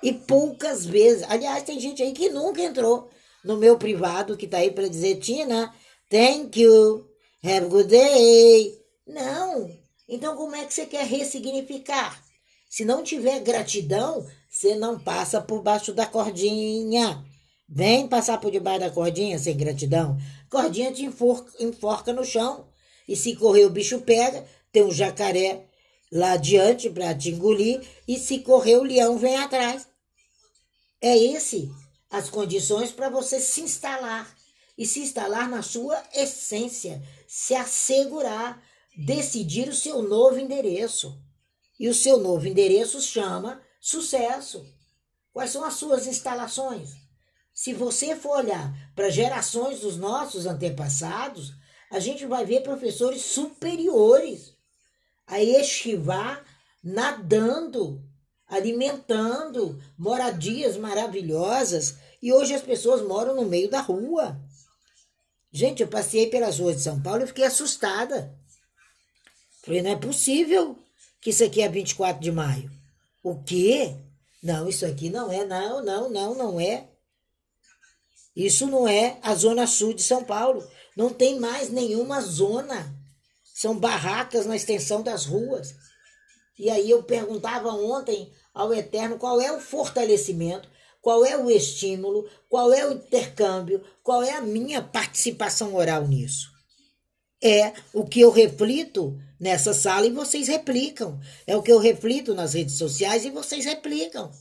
E 0.02 0.12
poucas 0.12 0.86
vezes. 0.86 1.24
Aliás, 1.28 1.62
tem 1.62 1.80
gente 1.80 2.02
aí 2.02 2.12
que 2.12 2.30
nunca 2.30 2.62
entrou 2.62 3.10
no 3.44 3.56
meu 3.56 3.76
privado, 3.76 4.36
que 4.36 4.46
tá 4.46 4.58
aí 4.58 4.70
para 4.70 4.88
dizer, 4.88 5.16
Tina, 5.16 5.74
thank 6.08 6.60
you, 6.60 7.06
have 7.42 7.66
a 7.66 7.68
good 7.68 7.88
day. 7.88 8.78
Não. 9.06 9.70
Então, 10.08 10.36
como 10.36 10.54
é 10.54 10.64
que 10.64 10.72
você 10.72 10.86
quer 10.86 11.06
ressignificar? 11.06 12.22
Se 12.70 12.84
não 12.84 13.02
tiver 13.02 13.40
gratidão, 13.40 14.26
você 14.54 14.76
não 14.76 14.96
passa 14.96 15.40
por 15.40 15.62
baixo 15.62 15.92
da 15.92 16.06
cordinha. 16.06 17.24
Vem 17.68 18.06
passar 18.06 18.38
por 18.38 18.52
debaixo 18.52 18.80
da 18.80 18.90
cordinha 18.90 19.36
sem 19.36 19.56
gratidão. 19.56 20.16
Cordinha 20.48 20.92
te 20.92 21.04
enforca, 21.04 21.52
enforca 21.58 22.12
no 22.12 22.24
chão. 22.24 22.68
E 23.08 23.16
se 23.16 23.34
correr, 23.34 23.64
o 23.64 23.70
bicho 23.70 24.02
pega. 24.02 24.46
Tem 24.70 24.84
um 24.84 24.92
jacaré 24.92 25.66
lá 26.12 26.34
adiante 26.34 26.88
para 26.88 27.12
te 27.16 27.30
engolir 27.30 27.82
e 28.06 28.16
se 28.16 28.38
correr 28.38 28.76
o 28.76 28.84
leão 28.84 29.18
vem 29.18 29.36
atrás. 29.38 29.88
É 31.00 31.18
esse 31.18 31.68
as 32.08 32.30
condições 32.30 32.92
para 32.92 33.08
você 33.08 33.40
se 33.40 33.60
instalar 33.60 34.32
e 34.78 34.86
se 34.86 35.00
instalar 35.00 35.48
na 35.48 35.62
sua 35.62 36.00
essência, 36.14 37.02
se 37.26 37.56
assegurar, 37.56 38.62
decidir 38.96 39.68
o 39.68 39.74
seu 39.74 40.00
novo 40.00 40.38
endereço. 40.38 41.20
E 41.78 41.88
o 41.88 41.94
seu 41.94 42.18
novo 42.18 42.46
endereço 42.46 43.02
chama 43.02 43.60
sucesso. 43.84 44.66
Quais 45.30 45.50
são 45.50 45.62
as 45.62 45.74
suas 45.74 46.06
instalações? 46.06 46.92
Se 47.52 47.74
você 47.74 48.16
for 48.16 48.38
olhar 48.38 48.72
para 48.94 49.10
gerações 49.10 49.80
dos 49.80 49.98
nossos 49.98 50.46
antepassados, 50.46 51.52
a 51.90 52.00
gente 52.00 52.24
vai 52.24 52.46
ver 52.46 52.62
professores 52.62 53.20
superiores 53.22 54.54
a 55.26 55.42
estivar 55.42 56.42
nadando, 56.82 58.02
alimentando, 58.46 59.78
moradias 59.98 60.78
maravilhosas. 60.78 61.96
E 62.22 62.32
hoje 62.32 62.54
as 62.54 62.62
pessoas 62.62 63.02
moram 63.02 63.36
no 63.36 63.44
meio 63.44 63.68
da 63.68 63.82
rua. 63.82 64.40
Gente, 65.52 65.82
eu 65.82 65.88
passei 65.88 66.30
pelas 66.30 66.58
ruas 66.58 66.76
de 66.76 66.82
São 66.82 67.02
Paulo 67.02 67.22
e 67.22 67.26
fiquei 67.26 67.44
assustada. 67.44 68.34
Falei, 69.62 69.82
não 69.82 69.90
é 69.90 69.96
possível 69.96 70.78
que 71.20 71.30
isso 71.30 71.44
aqui 71.44 71.60
é 71.60 71.68
24 71.68 72.22
de 72.22 72.32
maio. 72.32 72.83
O 73.24 73.42
quê? 73.42 73.96
Não, 74.40 74.68
isso 74.68 74.86
aqui 74.86 75.10
não 75.10 75.32
é, 75.32 75.44
não, 75.44 75.82
não, 75.82 76.08
não, 76.08 76.34
não 76.36 76.60
é. 76.60 76.88
Isso 78.36 78.68
não 78.68 78.86
é 78.86 79.18
a 79.20 79.34
zona 79.34 79.66
sul 79.66 79.92
de 79.92 80.02
São 80.02 80.22
Paulo. 80.22 80.64
Não 80.96 81.10
tem 81.10 81.40
mais 81.40 81.70
nenhuma 81.70 82.20
zona 82.20 82.94
são 83.54 83.78
barracas 83.78 84.46
na 84.46 84.56
extensão 84.56 85.00
das 85.00 85.24
ruas. 85.24 85.76
E 86.58 86.68
aí 86.68 86.90
eu 86.90 87.04
perguntava 87.04 87.70
ontem 87.70 88.32
ao 88.52 88.74
Eterno 88.74 89.16
qual 89.16 89.40
é 89.40 89.52
o 89.52 89.60
fortalecimento, 89.60 90.68
qual 91.00 91.24
é 91.24 91.36
o 91.36 91.48
estímulo, 91.48 92.28
qual 92.48 92.72
é 92.72 92.84
o 92.86 92.92
intercâmbio, 92.92 93.82
qual 94.02 94.24
é 94.24 94.32
a 94.32 94.40
minha 94.40 94.82
participação 94.82 95.74
oral 95.76 96.06
nisso. 96.06 96.52
É 97.40 97.72
o 97.92 98.04
que 98.04 98.20
eu 98.20 98.30
reflito 98.30 99.16
nessa 99.44 99.74
sala 99.74 100.06
e 100.06 100.10
vocês 100.10 100.48
replicam. 100.48 101.20
É 101.46 101.54
o 101.54 101.62
que 101.62 101.70
eu 101.70 101.78
reflito 101.78 102.34
nas 102.34 102.54
redes 102.54 102.78
sociais 102.78 103.26
e 103.26 103.30
vocês 103.30 103.66
replicam. 103.66 104.32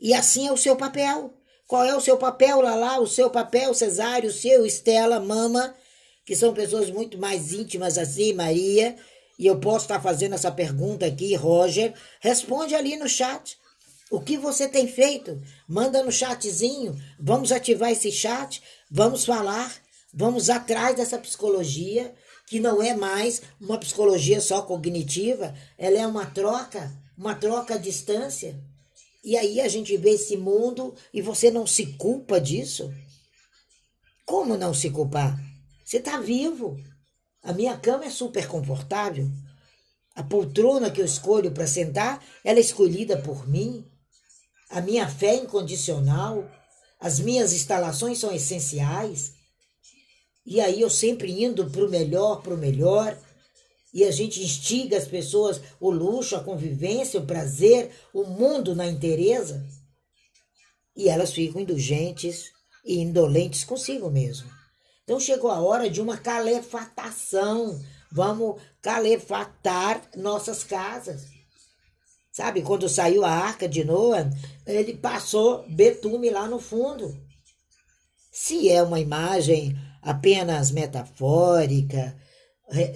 E 0.00 0.12
assim 0.12 0.48
é 0.48 0.52
o 0.52 0.56
seu 0.56 0.74
papel. 0.74 1.32
Qual 1.64 1.84
é 1.84 1.94
o 1.94 2.00
seu 2.00 2.16
papel, 2.16 2.60
Lala? 2.60 2.98
O 2.98 3.06
seu 3.06 3.30
papel, 3.30 3.72
Cesário, 3.72 4.28
o 4.28 4.32
seu, 4.32 4.66
Estela, 4.66 5.20
Mama, 5.20 5.76
que 6.26 6.34
são 6.34 6.52
pessoas 6.52 6.90
muito 6.90 7.18
mais 7.18 7.52
íntimas 7.52 7.96
assim, 7.96 8.32
Maria, 8.32 8.96
e 9.38 9.46
eu 9.46 9.60
posso 9.60 9.84
estar 9.84 10.00
fazendo 10.00 10.34
essa 10.34 10.50
pergunta 10.50 11.06
aqui, 11.06 11.36
Roger, 11.36 11.94
responde 12.20 12.74
ali 12.74 12.96
no 12.96 13.08
chat. 13.08 13.56
O 14.10 14.20
que 14.20 14.36
você 14.36 14.66
tem 14.66 14.88
feito? 14.88 15.40
Manda 15.68 16.02
no 16.02 16.10
chatzinho. 16.10 17.00
Vamos 17.16 17.52
ativar 17.52 17.92
esse 17.92 18.10
chat. 18.10 18.60
Vamos 18.90 19.24
falar. 19.24 19.72
Vamos 20.12 20.50
atrás 20.50 20.96
dessa 20.96 21.16
psicologia, 21.16 22.12
que 22.50 22.60
não 22.60 22.82
é 22.82 22.94
mais 22.94 23.40
uma 23.58 23.78
psicologia 23.78 24.42
só 24.42 24.60
cognitiva. 24.60 25.54
Ela 25.78 26.00
é 26.00 26.06
uma 26.06 26.26
troca, 26.26 26.92
uma 27.16 27.34
troca 27.34 27.76
à 27.76 27.78
distância. 27.78 28.60
E 29.24 29.36
aí 29.38 29.60
a 29.60 29.68
gente 29.68 29.96
vê 29.96 30.10
esse 30.10 30.36
mundo 30.36 30.94
e 31.14 31.22
você 31.22 31.50
não 31.50 31.66
se 31.66 31.86
culpa 31.94 32.38
disso? 32.38 32.92
Como 34.26 34.58
não 34.58 34.74
se 34.74 34.90
culpar? 34.90 35.40
Você 35.84 35.96
está 35.96 36.20
vivo. 36.20 36.76
A 37.42 37.54
minha 37.54 37.78
cama 37.78 38.04
é 38.04 38.10
super 38.10 38.46
confortável. 38.46 39.30
A 40.14 40.22
poltrona 40.22 40.90
que 40.90 41.00
eu 41.00 41.06
escolho 41.06 41.52
para 41.52 41.66
sentar, 41.66 42.22
ela 42.44 42.58
é 42.58 42.60
escolhida 42.60 43.16
por 43.16 43.48
mim 43.48 43.90
a 44.70 44.80
minha 44.80 45.08
fé 45.08 45.30
é 45.30 45.42
incondicional, 45.42 46.48
as 47.00 47.18
minhas 47.18 47.52
instalações 47.52 48.18
são 48.18 48.32
essenciais. 48.32 49.32
E 50.44 50.60
aí 50.60 50.80
eu 50.80 50.90
sempre 50.90 51.42
indo 51.42 51.68
para 51.70 51.84
o 51.84 51.90
melhor, 51.90 52.42
para 52.42 52.54
o 52.54 52.58
melhor. 52.58 53.16
E 53.92 54.04
a 54.04 54.10
gente 54.10 54.42
instiga 54.42 54.96
as 54.96 55.06
pessoas 55.06 55.60
o 55.80 55.90
luxo, 55.90 56.36
a 56.36 56.44
convivência, 56.44 57.20
o 57.20 57.26
prazer, 57.26 57.90
o 58.12 58.24
mundo 58.24 58.74
na 58.74 58.86
inteireza. 58.86 59.66
E 60.96 61.08
elas 61.08 61.32
ficam 61.32 61.60
indulgentes 61.60 62.50
e 62.84 62.98
indolentes 62.98 63.64
consigo 63.64 64.10
mesmo. 64.10 64.50
Então 65.04 65.18
chegou 65.18 65.50
a 65.50 65.60
hora 65.60 65.90
de 65.90 66.00
uma 66.00 66.16
calefatação. 66.16 67.80
Vamos 68.12 68.60
calefatar 68.80 70.08
nossas 70.16 70.64
casas. 70.64 71.26
Sabe, 72.32 72.62
quando 72.62 72.88
saiu 72.88 73.24
a 73.24 73.30
arca 73.30 73.68
de 73.68 73.84
Noé, 73.84 74.30
ele 74.64 74.96
passou 74.96 75.64
betume 75.68 76.30
lá 76.30 76.46
no 76.46 76.60
fundo. 76.60 77.16
Se 78.30 78.68
é 78.68 78.82
uma 78.82 79.00
imagem 79.00 79.76
apenas 80.02 80.70
metafórica, 80.70 82.16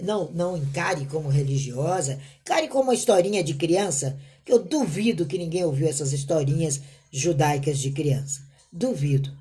não, 0.02 0.30
não 0.30 0.56
encare 0.56 1.06
como 1.06 1.28
religiosa, 1.28 2.20
encare 2.40 2.68
como 2.68 2.84
uma 2.84 2.94
historinha 2.94 3.42
de 3.42 3.54
criança, 3.54 4.18
que 4.44 4.52
eu 4.52 4.62
duvido 4.62 5.26
que 5.26 5.38
ninguém 5.38 5.64
ouviu 5.64 5.88
essas 5.88 6.12
historinhas 6.12 6.80
judaicas 7.10 7.78
de 7.78 7.90
criança. 7.90 8.40
Duvido. 8.72 9.32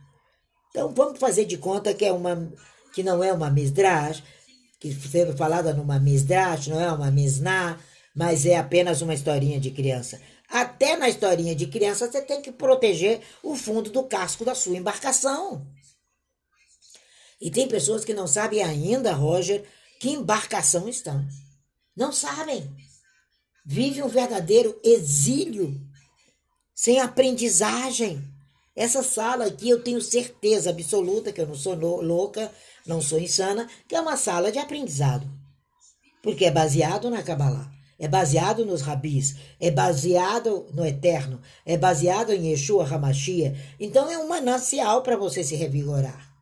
Então 0.69 0.93
vamos 0.93 1.19
fazer 1.19 1.45
de 1.45 1.57
conta 1.57 1.93
que 1.93 2.05
é 2.05 2.11
uma 2.11 2.51
que 2.93 3.03
não 3.03 3.23
é 3.23 3.33
uma 3.33 3.49
misdrash, 3.49 4.23
que 4.79 4.93
sendo 4.93 5.35
falada 5.35 5.73
numa 5.73 5.99
misdrash, 5.99 6.67
não 6.67 6.79
é 6.79 6.91
uma 6.91 7.09
misná, 7.09 7.79
mas 8.15 8.45
é 8.45 8.55
apenas 8.55 9.01
uma 9.01 9.15
historinha 9.15 9.59
de 9.59 9.71
criança. 9.71 10.21
Até 10.47 10.95
na 10.95 11.09
historinha 11.09 11.55
de 11.55 11.65
criança 11.65 12.09
você 12.09 12.21
tem 12.21 12.41
que 12.41 12.51
proteger 12.51 13.21
o 13.41 13.55
fundo 13.55 13.89
do 13.89 14.03
casco 14.03 14.45
da 14.45 14.53
sua 14.53 14.77
embarcação. 14.77 15.65
E 17.43 17.51
tem 17.51 17.67
pessoas 17.67 18.05
que 18.05 18.13
não 18.13 18.25
sabem 18.25 18.63
ainda, 18.63 19.11
Roger, 19.11 19.65
que 19.99 20.09
embarcação 20.09 20.87
estão. 20.87 21.27
Não 21.93 22.09
sabem. 22.13 22.73
Vive 23.65 24.01
um 24.01 24.07
verdadeiro 24.07 24.79
exílio, 24.81 25.77
sem 26.73 27.01
aprendizagem. 27.01 28.23
Essa 28.73 29.03
sala 29.03 29.47
aqui 29.47 29.67
eu 29.67 29.83
tenho 29.83 30.01
certeza 30.01 30.69
absoluta 30.69 31.33
que 31.33 31.41
eu 31.41 31.45
não 31.45 31.53
sou 31.53 31.75
louca, 31.75 32.49
não 32.87 33.01
sou 33.01 33.19
insana, 33.19 33.69
que 33.89 33.95
é 33.95 33.99
uma 33.99 34.15
sala 34.15 34.49
de 34.49 34.57
aprendizado. 34.57 35.29
Porque 36.21 36.45
é 36.45 36.51
baseado 36.51 37.09
na 37.09 37.21
Kabbalah 37.21 37.69
é 37.99 38.07
baseado 38.07 38.65
nos 38.65 38.81
rabis, 38.81 39.35
é 39.61 39.71
baseado 39.71 40.65
no 40.73 40.85
eterno, 40.85 41.39
é 41.65 41.77
baseado 41.77 42.33
em 42.33 42.49
Yeshua 42.49 42.85
Hamashia. 42.85 43.55
Então 43.79 44.11
é 44.11 44.17
um 44.17 44.27
manancial 44.27 45.03
para 45.03 45.15
você 45.15 45.41
se 45.41 45.55
revigorar. 45.55 46.32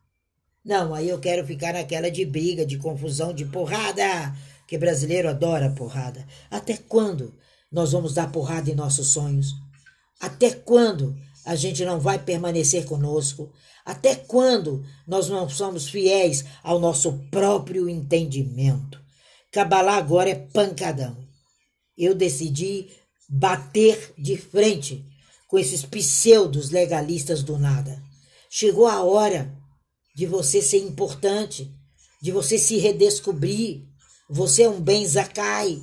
Não, 0.64 0.94
aí 0.94 1.08
eu 1.08 1.18
quero 1.18 1.46
ficar 1.46 1.72
naquela 1.72 2.10
de 2.10 2.24
briga, 2.24 2.64
de 2.64 2.78
confusão, 2.78 3.32
de 3.32 3.44
porrada, 3.44 4.34
que 4.66 4.78
brasileiro 4.78 5.28
adora 5.28 5.70
porrada. 5.70 6.26
Até 6.50 6.76
quando 6.76 7.34
nós 7.70 7.92
vamos 7.92 8.14
dar 8.14 8.30
porrada 8.30 8.70
em 8.70 8.74
nossos 8.74 9.08
sonhos? 9.08 9.48
Até 10.20 10.50
quando 10.50 11.16
a 11.44 11.56
gente 11.56 11.84
não 11.84 11.98
vai 11.98 12.18
permanecer 12.18 12.84
conosco? 12.84 13.52
Até 13.84 14.14
quando 14.14 14.84
nós 15.06 15.28
não 15.28 15.48
somos 15.48 15.88
fiéis 15.88 16.44
ao 16.62 16.78
nosso 16.78 17.12
próprio 17.30 17.88
entendimento? 17.88 19.00
Cabalá 19.50 19.96
agora 19.96 20.30
é 20.30 20.34
pancadão 20.34 21.22
eu 21.96 22.14
decidi 22.14 22.88
bater 23.28 24.12
de 24.18 24.36
frente 24.36 25.04
com 25.46 25.58
esses 25.58 25.84
pseudos 25.84 26.70
legalistas 26.70 27.42
do 27.42 27.58
nada. 27.58 28.02
Chegou 28.50 28.86
a 28.86 29.02
hora 29.02 29.52
de 30.14 30.26
você 30.26 30.60
ser 30.60 30.78
importante, 30.78 31.72
de 32.20 32.30
você 32.30 32.58
se 32.58 32.76
redescobrir. 32.76 33.82
Você 34.28 34.62
é 34.62 34.68
um 34.68 34.80
Ben 34.80 35.06
Zakai. 35.06 35.82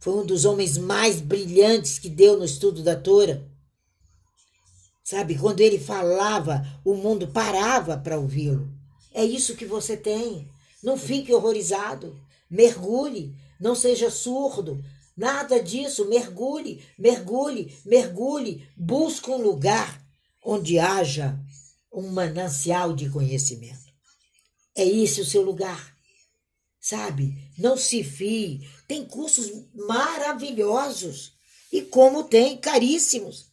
Foi 0.00 0.14
um 0.14 0.26
dos 0.26 0.44
homens 0.44 0.78
mais 0.78 1.20
brilhantes 1.20 1.98
que 1.98 2.08
deu 2.08 2.38
no 2.38 2.44
estudo 2.44 2.82
da 2.82 2.96
Torá. 2.96 3.40
Sabe, 5.04 5.38
quando 5.38 5.60
ele 5.60 5.78
falava, 5.78 6.66
o 6.84 6.94
mundo 6.94 7.28
parava 7.28 7.96
para 7.96 8.18
ouvi-lo. 8.18 8.68
É 9.14 9.24
isso 9.24 9.54
que 9.54 9.64
você 9.64 9.96
tem. 9.96 10.48
Não 10.82 10.98
fique 10.98 11.32
horrorizado. 11.32 12.18
Mergulhe. 12.50 13.34
Não 13.60 13.74
seja 13.74 14.10
surdo. 14.10 14.82
Nada 15.16 15.62
disso. 15.62 16.08
Mergulhe, 16.08 16.84
mergulhe, 16.98 17.72
mergulhe. 17.84 18.68
Busque 18.76 19.30
um 19.30 19.40
lugar 19.40 20.02
onde 20.44 20.78
haja 20.78 21.38
um 21.92 22.08
manancial 22.08 22.94
de 22.94 23.08
conhecimento. 23.10 23.86
É 24.76 24.84
esse 24.84 25.20
o 25.20 25.24
seu 25.24 25.42
lugar. 25.42 25.94
Sabe? 26.80 27.34
Não 27.58 27.76
se 27.76 28.04
fie. 28.04 28.68
Tem 28.86 29.04
cursos 29.04 29.50
maravilhosos. 29.74 31.32
E 31.72 31.82
como 31.82 32.24
tem, 32.24 32.58
caríssimos. 32.58 33.46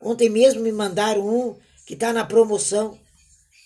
Ontem 0.00 0.28
mesmo 0.28 0.60
me 0.60 0.70
mandaram 0.70 1.26
um 1.26 1.58
que 1.86 1.94
está 1.94 2.12
na 2.12 2.24
promoção. 2.24 2.98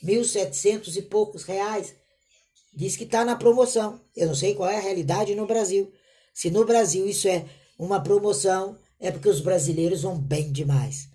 Mil 0.03 0.25
setecentos 0.25 0.97
e 0.97 1.03
poucos 1.03 1.43
reais. 1.43 1.95
Diz 2.73 2.97
que 2.97 3.05
está 3.05 3.25
na 3.25 3.37
promoção. 3.37 4.01
Eu 4.17 4.29
não 4.29 4.35
sei 4.35 4.55
qual 4.55 4.71
é 4.71 4.77
a 4.77 4.81
realidade 4.81 5.35
no 5.35 5.47
Brasil. 5.47 5.93
Se 6.33 6.51
no 6.51 6.65
Brasil 6.65 7.07
isso 7.09 7.29
é 7.29 7.45
uma 7.79 8.01
promoção, 8.01 8.79
é 8.99 9.11
porque 9.11 9.29
os 9.29 9.41
brasileiros 9.41 10.03
vão 10.03 10.17
bem 10.19 10.53
demais. 10.53 11.09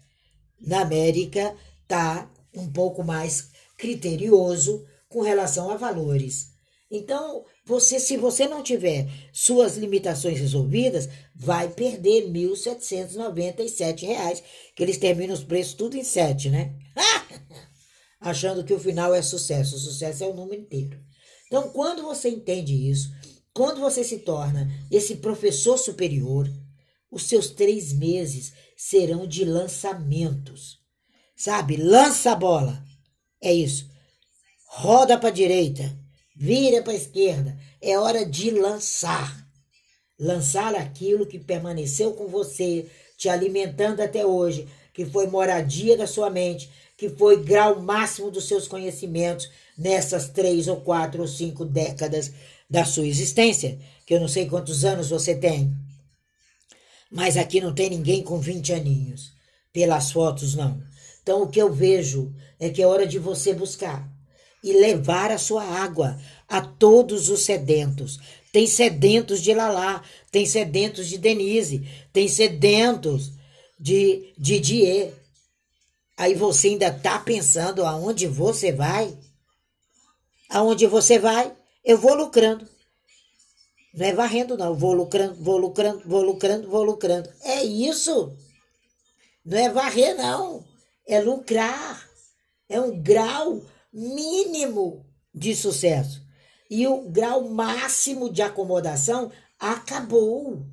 Na 0.60 0.82
América 0.82 1.56
tá 1.88 2.30
um 2.56 2.72
pouco 2.72 3.04
mais 3.04 3.50
criterioso 3.78 4.86
com 5.10 5.22
relação 5.22 5.70
a 5.70 5.78
valores. 5.78 6.56
Então, 6.90 7.44
você, 7.66 8.00
se 8.00 8.16
você 8.16 8.48
não 8.48 8.62
tiver 8.62 9.10
suas 9.34 9.76
limitações 9.76 10.40
resolvidas, 10.40 11.10
vai 11.36 11.68
perder 11.70 12.26
R$ 12.26 12.32
1.797, 12.32 14.44
que 14.76 14.84
eles 14.84 14.98
terminam 14.98 15.34
os 15.34 15.44
preços 15.44 15.74
tudo 15.74 15.98
em 15.98 16.04
7, 16.04 16.50
né? 16.50 16.76
Achando 18.22 18.64
que 18.64 18.74
o 18.74 18.80
final 18.80 19.14
é 19.14 19.22
sucesso. 19.22 19.76
O 19.76 19.80
sucesso 19.80 20.24
é 20.24 20.28
o 20.28 20.34
número 20.34 20.62
inteiro. 20.62 20.98
Então, 21.48 21.70
quando 21.70 22.04
você 22.04 22.30
entende 22.30 22.90
isso, 22.90 23.10
quando 23.54 23.80
você 23.80 24.04
se 24.04 24.20
torna 24.20 24.70
esse 24.92 25.18
professor 25.18 25.78
superior, 25.78 26.48
os 27.12 27.24
seus 27.24 27.50
três 27.50 27.94
meses 27.94 28.54
serão 28.78 29.26
de 29.26 29.46
lançamentos. 29.46 30.85
Sabe? 31.36 31.78
Lança 31.78 32.32
a 32.32 32.36
bola. 32.36 32.84
É 33.42 33.54
isso. 33.54 33.90
Roda 34.68 35.18
para 35.18 35.30
direita, 35.30 35.94
vira 36.36 36.82
para 36.82 36.94
esquerda. 36.94 37.58
É 37.82 37.98
hora 38.00 38.26
de 38.26 38.52
lançar. 38.52 39.46
Lançar 40.18 40.74
aquilo 40.76 41.26
que 41.26 41.38
permaneceu 41.38 42.14
com 42.14 42.28
você, 42.28 42.90
te 43.18 43.28
alimentando 43.28 44.02
até 44.02 44.26
hoje, 44.26 44.68
que 44.94 45.06
foi 45.06 45.28
moradia 45.28 45.98
da 45.98 46.08
sua 46.08 46.30
mente, 46.30 46.70
que 46.98 47.10
foi 47.10 47.44
grau 47.44 47.82
máximo 47.82 48.32
dos 48.32 48.48
seus 48.48 48.68
conhecimentos 48.68 49.50
nessas 49.78 50.30
três 50.30 50.68
ou 50.68 50.78
quatro 50.78 51.22
ou 51.22 51.28
cinco 51.28 51.66
décadas 51.66 52.32
da 52.70 52.86
sua 52.86 53.06
existência, 53.06 53.78
que 54.06 54.14
eu 54.14 54.20
não 54.20 54.28
sei 54.28 54.48
quantos 54.48 54.86
anos 54.86 55.10
você 55.10 55.36
tem. 55.36 55.74
Mas 57.12 57.38
aqui 57.38 57.62
não 57.62 57.74
tem 57.74 57.90
ninguém 57.90 58.24
com 58.24 58.40
20 58.40 58.74
aninhos, 58.74 59.34
pelas 59.72 60.12
fotos 60.12 60.56
não. 60.56 60.82
Então 61.26 61.42
o 61.42 61.48
que 61.48 61.60
eu 61.60 61.74
vejo 61.74 62.32
é 62.60 62.70
que 62.70 62.84
é 62.84 62.86
hora 62.86 63.08
de 63.08 63.18
você 63.18 63.52
buscar 63.52 64.08
e 64.64 64.72
levar 64.72 65.32
a 65.32 65.40
sua 65.40 65.64
água 65.64 66.20
a 66.48 66.62
todos 66.62 67.30
os 67.30 67.42
sedentos. 67.42 68.20
Tem 68.52 68.68
sedentos 68.68 69.42
de 69.42 69.52
Lalá, 69.52 70.04
tem 70.32 70.46
sedentos 70.46 71.08
de 71.08 71.18
Denise, 71.18 71.84
tem 72.14 72.28
sedentos 72.28 73.32
de 73.80 74.32
Didier. 74.38 75.14
Aí 76.16 76.36
você 76.36 76.68
ainda 76.68 76.90
está 76.90 77.18
pensando 77.18 77.84
aonde 77.84 78.28
você 78.28 78.72
vai? 78.72 79.18
Aonde 80.48 80.86
você 80.86 81.18
vai? 81.18 81.52
eu 81.84 81.98
vou 81.98 82.14
lucrando. 82.14 82.68
Não 83.94 84.06
é 84.06 84.14
varrendo, 84.14 84.58
não. 84.58 84.76
Vou 84.76 84.94
lucrando, 84.94 85.36
vou 85.36 85.58
lucrando, 85.58 86.02
vou 86.06 86.22
lucrando, 86.22 86.70
vou 86.70 86.84
lucrando. 86.84 87.32
É 87.42 87.64
isso. 87.64 88.36
Não 89.44 89.58
é 89.58 89.70
varrer, 89.70 90.16
não. 90.16 90.66
É 91.08 91.20
lucrar. 91.20 92.10
É 92.68 92.80
um 92.80 93.02
grau 93.02 93.64
mínimo 93.94 95.06
de 95.34 95.56
sucesso. 95.56 96.22
E 96.70 96.88
o 96.88 97.10
grau 97.10 97.48
máximo 97.50 98.30
de 98.30 98.42
acomodação 98.42 99.32
acabou. 99.60 100.66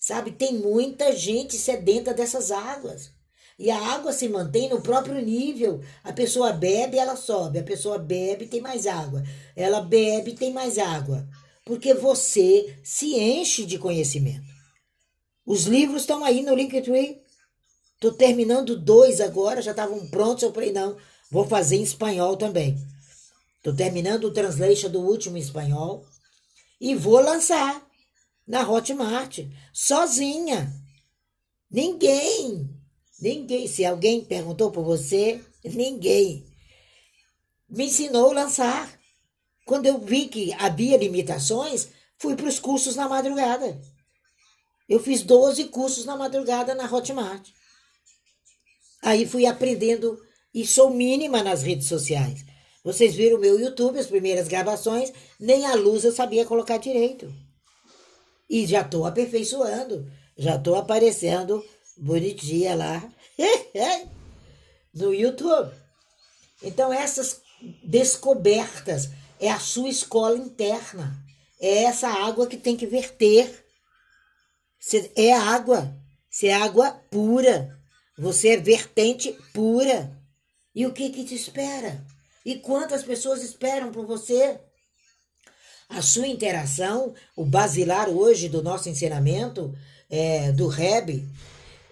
Sabe, 0.00 0.30
tem 0.30 0.54
muita 0.54 1.14
gente 1.14 1.56
sedenta 1.56 2.14
dessas 2.14 2.50
águas. 2.50 3.10
E 3.58 3.70
a 3.70 3.78
água 3.94 4.12
se 4.12 4.28
mantém 4.28 4.68
no 4.68 4.80
próprio 4.80 5.20
nível. 5.20 5.80
A 6.04 6.12
pessoa 6.12 6.52
bebe, 6.52 6.98
ela 6.98 7.16
sobe. 7.16 7.58
A 7.58 7.62
pessoa 7.62 7.98
bebe, 7.98 8.46
tem 8.46 8.60
mais 8.60 8.86
água. 8.86 9.22
Ela 9.54 9.80
bebe, 9.80 10.34
tem 10.34 10.52
mais 10.52 10.78
água. 10.78 11.26
Porque 11.64 11.94
você 11.94 12.78
se 12.84 13.18
enche 13.18 13.64
de 13.64 13.78
conhecimento. 13.78 14.46
Os 15.44 15.64
livros 15.64 16.02
estão 16.02 16.24
aí 16.24 16.42
no 16.42 16.54
Linktree. 16.54 17.22
Estou 17.96 18.12
terminando 18.12 18.80
dois 18.80 19.20
agora, 19.20 19.60
já 19.60 19.72
estavam 19.72 20.06
prontos. 20.08 20.42
Eu 20.42 20.52
falei, 20.52 20.72
não, 20.72 20.96
vou 21.30 21.46
fazer 21.46 21.76
em 21.76 21.82
espanhol 21.82 22.36
também. 22.36 22.78
Estou 23.58 23.74
terminando 23.74 24.24
o 24.24 24.32
translation 24.32 24.88
do 24.88 25.00
último 25.00 25.36
em 25.36 25.40
espanhol. 25.40 26.06
E 26.80 26.94
vou 26.94 27.20
lançar 27.20 27.84
na 28.46 28.66
Hotmart, 28.68 29.40
sozinha. 29.72 30.72
Ninguém 31.70 32.70
Ninguém, 33.20 33.66
se 33.66 33.84
alguém 33.84 34.22
perguntou 34.24 34.70
por 34.70 34.84
você, 34.84 35.42
ninguém 35.64 36.46
me 37.68 37.86
ensinou 37.86 38.30
a 38.30 38.34
lançar. 38.34 39.00
Quando 39.64 39.86
eu 39.86 39.98
vi 39.98 40.28
que 40.28 40.52
havia 40.54 40.98
limitações, 40.98 41.88
fui 42.18 42.36
para 42.36 42.46
os 42.46 42.58
cursos 42.58 42.94
na 42.94 43.08
madrugada. 43.08 43.80
Eu 44.88 45.00
fiz 45.00 45.22
12 45.22 45.64
cursos 45.64 46.04
na 46.04 46.16
madrugada 46.16 46.74
na 46.74 46.84
Hotmart. 46.84 47.48
Aí 49.02 49.26
fui 49.26 49.46
aprendendo 49.46 50.18
e 50.54 50.66
sou 50.66 50.90
mínima 50.90 51.42
nas 51.42 51.62
redes 51.62 51.86
sociais. 51.86 52.44
Vocês 52.82 53.14
viram 53.14 53.36
o 53.36 53.40
meu 53.40 53.58
YouTube, 53.58 53.98
as 53.98 54.06
primeiras 54.06 54.48
gravações, 54.48 55.12
nem 55.40 55.66
a 55.66 55.74
luz 55.74 56.04
eu 56.04 56.12
sabia 56.12 56.46
colocar 56.46 56.78
direito. 56.78 57.32
E 58.48 58.64
já 58.64 58.82
estou 58.82 59.04
aperfeiçoando, 59.04 60.10
já 60.38 60.56
estou 60.56 60.76
aparecendo 60.76 61.64
bonitinha 61.96 62.74
lá 62.74 63.12
no 64.94 65.12
YouTube. 65.12 65.74
Então, 66.62 66.92
essas 66.92 67.40
descobertas 67.82 69.10
é 69.40 69.50
a 69.50 69.58
sua 69.58 69.88
escola 69.88 70.36
interna. 70.36 71.22
É 71.60 71.84
essa 71.84 72.08
água 72.08 72.46
que 72.46 72.56
tem 72.56 72.76
que 72.76 72.86
verter. 72.86 73.64
É 75.14 75.32
água. 75.32 75.94
Você 76.30 76.48
é 76.48 76.54
água 76.54 76.92
pura. 77.10 77.75
Você 78.18 78.48
é 78.50 78.56
vertente 78.56 79.36
pura. 79.52 80.10
E 80.74 80.86
o 80.86 80.92
que 80.92 81.10
que 81.10 81.24
te 81.24 81.34
espera? 81.34 82.04
E 82.44 82.56
quantas 82.56 83.02
pessoas 83.02 83.42
esperam 83.42 83.90
por 83.90 84.06
você? 84.06 84.58
A 85.88 86.02
sua 86.02 86.26
interação, 86.26 87.14
o 87.36 87.44
basilar 87.44 88.08
hoje 88.08 88.48
do 88.48 88.62
nosso 88.62 88.88
ensinamento 88.88 89.74
é, 90.10 90.52
do 90.52 90.66
Reb, 90.66 91.26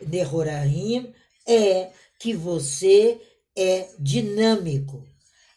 Nehoraim 0.06 1.12
é 1.46 1.90
que 2.18 2.34
você 2.34 3.20
é 3.56 3.88
dinâmico. 3.98 5.06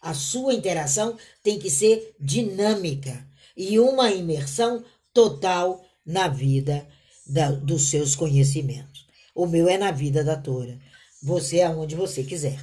A 0.02 0.14
sua 0.14 0.54
interação 0.54 1.18
tem 1.44 1.58
que 1.60 1.70
ser 1.70 2.16
dinâmica 2.20 3.28
e 3.56 3.80
uma 3.80 4.12
imersão 4.12 4.84
total 5.14 5.84
na 6.06 6.28
vida 6.28 6.88
da, 7.26 7.52
dos 7.52 7.90
seus 7.90 8.16
conhecimentos. 8.16 8.97
O 9.38 9.46
meu 9.46 9.70
é 9.70 9.78
na 9.78 9.92
vida 9.92 10.24
da 10.24 10.36
Torá. 10.36 10.74
Você 11.22 11.60
é 11.60 11.70
onde 11.70 11.96
você 11.96 12.24
quiser. 12.24 12.60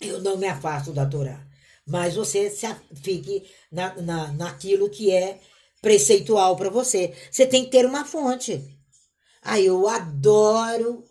Eu 0.00 0.22
não 0.22 0.38
me 0.38 0.46
afasto 0.46 0.94
da 0.94 1.04
Torá, 1.04 1.46
mas 1.86 2.14
você 2.14 2.48
se, 2.48 2.66
fique 2.94 3.44
na, 3.70 3.94
na, 4.00 4.32
naquilo 4.32 4.88
que 4.88 5.10
é 5.10 5.38
preceitual 5.82 6.56
para 6.56 6.70
você. 6.70 7.12
Você 7.30 7.46
tem 7.46 7.66
que 7.66 7.70
ter 7.70 7.84
uma 7.84 8.06
fonte. 8.06 8.64
Ah, 9.42 9.60
eu 9.60 9.86
adoro 9.86 11.04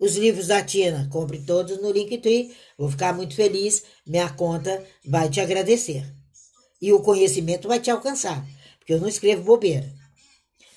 os 0.00 0.16
livros 0.16 0.46
da 0.46 0.64
Tina. 0.64 1.06
Compre 1.12 1.38
todos 1.38 1.78
no 1.82 1.92
Linktree. 1.92 2.56
Vou 2.78 2.90
ficar 2.90 3.12
muito 3.12 3.34
feliz. 3.34 3.84
Minha 4.06 4.30
conta 4.30 4.82
vai 5.04 5.28
te 5.28 5.42
agradecer. 5.42 6.10
E 6.80 6.90
o 6.90 7.02
conhecimento 7.02 7.68
vai 7.68 7.80
te 7.80 7.90
alcançar. 7.90 8.42
Porque 8.78 8.94
eu 8.94 9.00
não 9.00 9.08
escrevo 9.08 9.42
bobeira. 9.42 9.94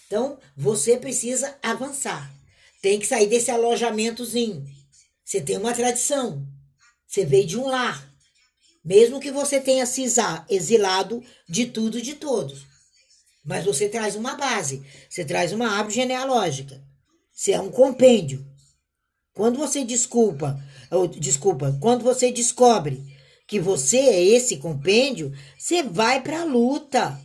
Então, 0.08 0.38
você 0.58 0.98
precisa 0.98 1.58
avançar. 1.64 2.41
Tem 2.82 3.00
que 3.00 3.08
sair 3.08 3.28
desse 3.28 3.52
alojamentozinho. 3.52 4.66
Você 5.24 5.40
tem 5.40 5.58
uma 5.58 5.74
tradição. 5.74 6.46
Você 7.08 7.24
veio 7.24 7.46
de 7.46 7.58
um 7.58 7.68
lar. 7.68 8.12
Mesmo 8.84 9.20
que 9.20 9.32
você 9.32 9.62
tenha 9.62 9.86
se 9.86 10.04
exilado 10.50 11.24
de 11.48 11.68
tudo 11.68 12.00
e 12.00 12.02
de 12.02 12.16
todos. 12.16 12.66
Mas 13.46 13.64
você 13.64 13.88
traz 13.88 14.16
uma 14.16 14.36
base. 14.36 14.84
Você 15.10 15.24
traz 15.24 15.52
uma 15.54 15.70
árvore 15.70 15.96
genealógica. 15.96 16.82
Você 17.32 17.52
é 17.52 17.62
um 17.62 17.70
compêndio. 17.70 18.46
Quando 19.34 19.58
você 19.58 19.84
desculpa, 19.84 20.60
ou 20.90 21.08
desculpa, 21.08 21.78
quando 21.80 22.04
você 22.04 22.32
descobre 22.32 23.04
que 23.48 23.60
você 23.60 23.98
é 23.98 24.24
esse 24.24 24.58
compêndio, 24.58 25.32
você 25.58 25.84
vai 25.84 26.22
para 26.22 26.42
a 26.42 26.46
luta. 26.46 27.20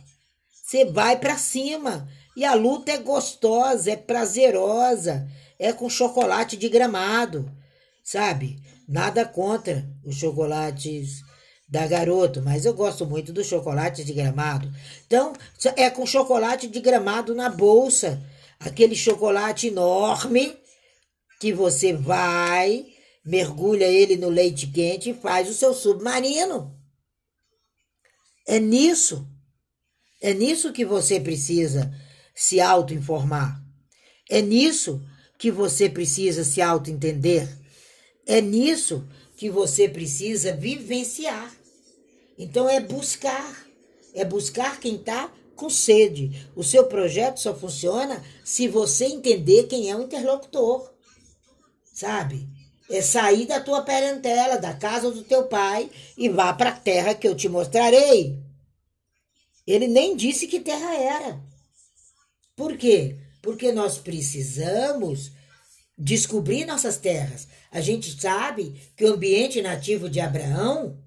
Você 0.63 0.85
vai 0.85 1.19
para 1.19 1.37
cima. 1.37 2.07
E 2.35 2.45
a 2.45 2.53
luta 2.53 2.91
é 2.91 2.97
gostosa, 2.97 3.91
é 3.91 3.95
prazerosa, 3.95 5.27
é 5.59 5.73
com 5.73 5.89
chocolate 5.89 6.55
de 6.55 6.69
gramado, 6.69 7.51
sabe? 8.03 8.61
Nada 8.87 9.25
contra 9.25 9.87
os 10.05 10.15
chocolates 10.15 11.21
da 11.67 11.85
Garoto, 11.85 12.41
mas 12.41 12.65
eu 12.65 12.73
gosto 12.73 13.05
muito 13.05 13.33
do 13.33 13.43
chocolate 13.43 14.03
de 14.03 14.13
gramado. 14.13 14.71
Então, 15.05 15.33
é 15.75 15.89
com 15.89 16.05
chocolate 16.05 16.67
de 16.67 16.79
gramado 16.79 17.35
na 17.35 17.49
bolsa 17.49 18.23
aquele 18.59 18.95
chocolate 18.95 19.67
enorme 19.67 20.57
que 21.39 21.51
você 21.51 21.93
vai, 21.93 22.85
mergulha 23.25 23.85
ele 23.85 24.15
no 24.15 24.29
leite 24.29 24.67
quente 24.67 25.09
e 25.09 25.13
faz 25.13 25.49
o 25.49 25.53
seu 25.53 25.73
submarino. 25.73 26.73
É 28.47 28.59
nisso. 28.59 29.27
É 30.21 30.33
nisso 30.33 30.71
que 30.71 30.85
você 30.85 31.19
precisa 31.19 31.93
se 32.33 32.61
auto-informar. 32.61 33.61
É 34.29 34.41
nisso 34.41 35.05
que 35.37 35.51
você 35.51 35.89
precisa 35.89 36.43
se 36.43 36.61
auto-entender. 36.61 37.47
É 38.25 38.41
nisso 38.41 39.07
que 39.35 39.49
você 39.49 39.87
precisa 39.87 40.53
vivenciar. 40.53 41.55
Então 42.37 42.67
é 42.67 42.79
buscar. 42.79 43.65
É 44.13 44.25
buscar 44.25 44.79
quem 44.79 44.95
está 44.95 45.31
com 45.55 45.69
sede. 45.69 46.47
O 46.55 46.63
seu 46.63 46.85
projeto 46.87 47.39
só 47.39 47.53
funciona 47.53 48.23
se 48.43 48.67
você 48.67 49.05
entender 49.05 49.67
quem 49.67 49.89
é 49.89 49.95
o 49.95 50.03
interlocutor. 50.03 50.91
Sabe? 51.93 52.47
É 52.89 53.01
sair 53.01 53.45
da 53.45 53.59
tua 53.59 53.81
parentela, 53.81 54.57
da 54.57 54.73
casa 54.73 55.11
do 55.11 55.23
teu 55.23 55.45
pai 55.47 55.89
e 56.17 56.29
vá 56.29 56.53
para 56.53 56.69
a 56.69 56.75
terra 56.75 57.13
que 57.13 57.27
eu 57.27 57.35
te 57.35 57.49
mostrarei. 57.49 58.39
Ele 59.65 59.87
nem 59.87 60.15
disse 60.15 60.47
que 60.47 60.61
terra 60.61 60.95
era. 60.95 61.41
Por 62.55 62.77
quê? 62.77 63.17
Porque 63.47 63.71
nós 63.71 63.97
precisamos 63.97 65.31
descobrir 65.97 66.65
nossas 66.65 66.97
terras. 66.97 67.47
A 67.71 67.79
gente 67.79 68.19
sabe 68.19 68.75
que 68.97 69.05
o 69.05 69.13
ambiente 69.13 69.61
nativo 69.61 70.09
de 70.09 70.19
Abraão 70.19 71.01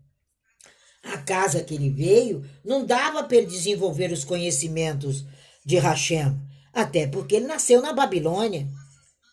a 1.03 1.19
casa 1.19 1.63
que 1.63 1.75
ele 1.75 1.91
veio, 1.91 2.45
não 2.65 2.85
dava 2.85 3.25
para 3.25 3.39
ele 3.39 3.47
desenvolver 3.47 4.13
os 4.13 4.25
conhecimentos 4.25 5.25
de 5.65 5.79
Hashem, 5.79 6.37
até 6.73 7.07
porque 7.07 7.37
ele 7.37 7.47
nasceu 7.47 7.81
na 7.81 7.93
Babilônia, 7.93 8.69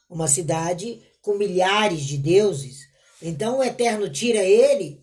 uma 0.10 0.28
cidade 0.28 1.02
com 1.22 1.36
milhares 1.36 2.02
de 2.02 2.18
deuses. 2.18 2.88
Então 3.22 3.60
o 3.60 3.64
Eterno 3.64 4.10
tira 4.10 4.40
ele 4.40 5.02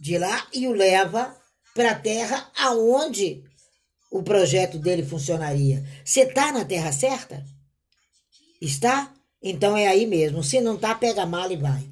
de 0.00 0.18
lá 0.18 0.46
e 0.52 0.66
o 0.66 0.72
leva 0.72 1.36
para 1.74 1.92
a 1.92 1.98
terra 1.98 2.50
aonde 2.58 3.44
o 4.14 4.22
projeto 4.22 4.78
dele 4.78 5.04
funcionaria. 5.04 5.84
Você 6.04 6.20
está 6.20 6.52
na 6.52 6.64
terra 6.64 6.92
certa? 6.92 7.44
Está? 8.62 9.12
Então 9.42 9.76
é 9.76 9.88
aí 9.88 10.06
mesmo. 10.06 10.40
Se 10.40 10.60
não 10.60 10.76
tá, 10.76 10.94
pega 10.94 11.22
a 11.22 11.26
mala 11.26 11.52
e 11.52 11.56
vai. 11.56 11.84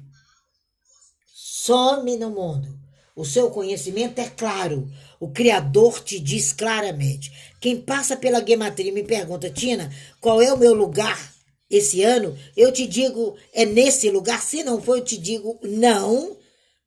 Some 1.35 2.15
no 2.15 2.29
mundo. 2.29 2.79
O 3.13 3.25
seu 3.25 3.51
conhecimento 3.51 4.19
é 4.19 4.29
claro. 4.29 4.89
O 5.19 5.31
Criador 5.31 6.01
te 6.01 6.17
diz 6.17 6.53
claramente. 6.53 7.29
Quem 7.59 7.81
passa 7.81 8.15
pela 8.15 8.41
gematria 8.43 8.93
me 8.93 9.03
pergunta, 9.03 9.49
Tina, 9.49 9.91
qual 10.21 10.41
é 10.41 10.53
o 10.53 10.57
meu 10.57 10.73
lugar 10.73 11.33
esse 11.69 12.03
ano? 12.03 12.37
Eu 12.55 12.71
te 12.71 12.87
digo, 12.87 13.35
é 13.51 13.65
nesse 13.65 14.09
lugar. 14.09 14.41
Se 14.41 14.63
não 14.63 14.81
for, 14.81 14.99
eu 14.99 15.03
te 15.03 15.17
digo 15.17 15.59
não, 15.61 16.37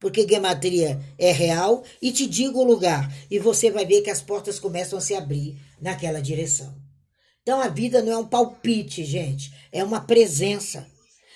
porque 0.06 0.24
gematria 0.24 1.00
é 1.18 1.32
real, 1.32 1.82
e 2.00 2.12
te 2.12 2.28
digo 2.28 2.60
o 2.60 2.64
lugar. 2.64 3.12
E 3.28 3.40
você 3.40 3.72
vai 3.72 3.84
ver 3.84 4.02
que 4.02 4.10
as 4.10 4.22
portas 4.22 4.56
começam 4.56 4.96
a 4.96 5.02
se 5.02 5.16
abrir 5.16 5.60
naquela 5.82 6.22
direção. 6.22 6.72
Então 7.42 7.60
a 7.60 7.66
vida 7.66 8.00
não 8.00 8.12
é 8.12 8.16
um 8.16 8.24
palpite, 8.24 9.02
gente, 9.02 9.52
é 9.72 9.82
uma 9.82 10.00
presença. 10.00 10.86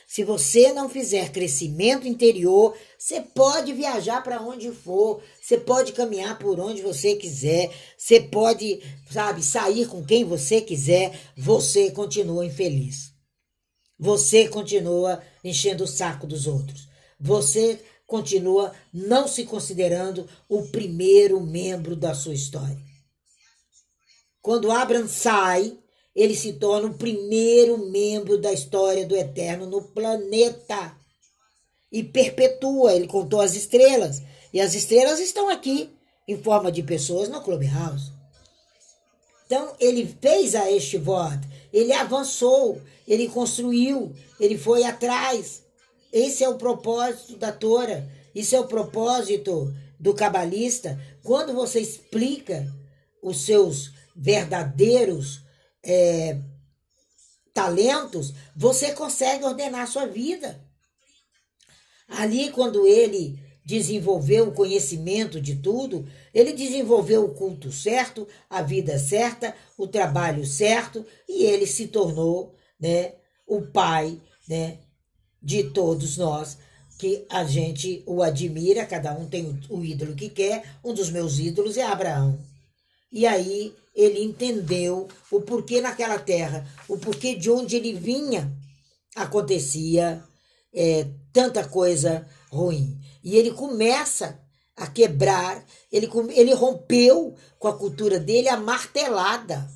Se 0.06 0.22
você 0.22 0.72
não 0.72 0.88
fizer 0.88 1.32
crescimento 1.32 2.06
interior, 2.06 2.76
você 2.96 3.20
pode 3.20 3.72
viajar 3.72 4.22
para 4.22 4.40
onde 4.40 4.70
for, 4.70 5.20
você 5.42 5.58
pode 5.58 5.92
caminhar 5.92 6.38
por 6.38 6.60
onde 6.60 6.80
você 6.80 7.16
quiser, 7.16 7.72
você 7.98 8.20
pode, 8.20 8.80
sabe, 9.10 9.42
sair 9.42 9.88
com 9.88 10.04
quem 10.04 10.22
você 10.22 10.60
quiser, 10.60 11.18
você 11.36 11.90
continua 11.90 12.46
infeliz. 12.46 13.10
Você 13.98 14.46
continua 14.46 15.20
enchendo 15.42 15.82
o 15.82 15.88
saco 15.88 16.24
dos 16.24 16.46
outros. 16.46 16.88
Você 17.18 17.80
continua 18.10 18.72
não 18.92 19.28
se 19.28 19.44
considerando 19.44 20.28
o 20.48 20.62
primeiro 20.64 21.40
membro 21.40 21.94
da 21.94 22.12
sua 22.12 22.34
história. 22.34 22.76
Quando 24.42 24.72
Abraham 24.72 25.06
sai, 25.06 25.78
ele 26.12 26.34
se 26.34 26.54
torna 26.54 26.88
o 26.88 26.94
primeiro 26.94 27.78
membro 27.88 28.36
da 28.36 28.52
história 28.52 29.06
do 29.06 29.16
Eterno 29.16 29.64
no 29.66 29.80
planeta. 29.80 30.96
E 31.92 32.02
perpetua, 32.02 32.94
ele 32.94 33.06
contou 33.06 33.40
as 33.40 33.54
estrelas. 33.54 34.20
E 34.52 34.60
as 34.60 34.74
estrelas 34.74 35.20
estão 35.20 35.48
aqui, 35.48 35.88
em 36.26 36.36
forma 36.36 36.72
de 36.72 36.82
pessoas, 36.82 37.28
no 37.28 37.40
Clubhouse. 37.40 38.10
Então, 39.46 39.72
ele 39.78 40.16
fez 40.20 40.56
a 40.56 40.70
este 40.70 40.98
voto, 40.98 41.46
ele 41.72 41.92
avançou, 41.92 42.80
ele 43.06 43.28
construiu, 43.28 44.12
ele 44.40 44.58
foi 44.58 44.82
atrás. 44.82 45.62
Esse 46.12 46.42
é 46.42 46.48
o 46.48 46.58
propósito 46.58 47.36
da 47.36 47.52
Torá, 47.52 48.04
isso 48.34 48.54
é 48.54 48.60
o 48.60 48.66
propósito 48.66 49.72
do 49.98 50.14
cabalista. 50.14 51.00
Quando 51.22 51.52
você 51.52 51.80
explica 51.80 52.66
os 53.22 53.44
seus 53.44 53.92
verdadeiros 54.16 55.42
é, 55.84 56.38
talentos, 57.52 58.32
você 58.56 58.92
consegue 58.92 59.44
ordenar 59.44 59.82
a 59.82 59.86
sua 59.86 60.06
vida. 60.06 60.64
Ali, 62.08 62.50
quando 62.50 62.86
ele 62.86 63.38
desenvolveu 63.64 64.48
o 64.48 64.52
conhecimento 64.52 65.40
de 65.40 65.56
tudo, 65.56 66.08
ele 66.34 66.52
desenvolveu 66.52 67.24
o 67.24 67.34
culto 67.34 67.70
certo, 67.70 68.26
a 68.48 68.62
vida 68.62 68.98
certa, 68.98 69.54
o 69.78 69.86
trabalho 69.86 70.44
certo, 70.44 71.06
e 71.28 71.44
ele 71.44 71.66
se 71.66 71.86
tornou 71.86 72.54
né, 72.80 73.14
o 73.46 73.62
pai 73.62 74.20
né, 74.48 74.78
de 75.42 75.64
todos 75.64 76.16
nós, 76.16 76.58
que 76.98 77.24
a 77.30 77.44
gente 77.44 78.02
o 78.06 78.22
admira, 78.22 78.84
cada 78.84 79.12
um 79.12 79.26
tem 79.26 79.58
o 79.70 79.82
ídolo 79.82 80.14
que 80.14 80.28
quer, 80.28 80.76
um 80.84 80.92
dos 80.92 81.10
meus 81.10 81.38
ídolos 81.38 81.76
é 81.76 81.82
Abraão. 81.82 82.38
E 83.10 83.26
aí 83.26 83.74
ele 83.94 84.22
entendeu 84.22 85.08
o 85.30 85.40
porquê 85.40 85.80
naquela 85.80 86.18
terra, 86.18 86.66
o 86.88 86.98
porquê 86.98 87.34
de 87.34 87.50
onde 87.50 87.76
ele 87.76 87.94
vinha, 87.94 88.52
acontecia 89.16 90.22
é, 90.72 91.06
tanta 91.32 91.66
coisa 91.66 92.26
ruim. 92.50 93.00
E 93.24 93.36
ele 93.36 93.52
começa 93.52 94.40
a 94.76 94.86
quebrar, 94.86 95.64
ele, 95.90 96.08
ele 96.34 96.54
rompeu 96.54 97.34
com 97.58 97.68
a 97.68 97.76
cultura 97.76 98.18
dele 98.18 98.48
a 98.48 98.56
martelada. 98.56 99.70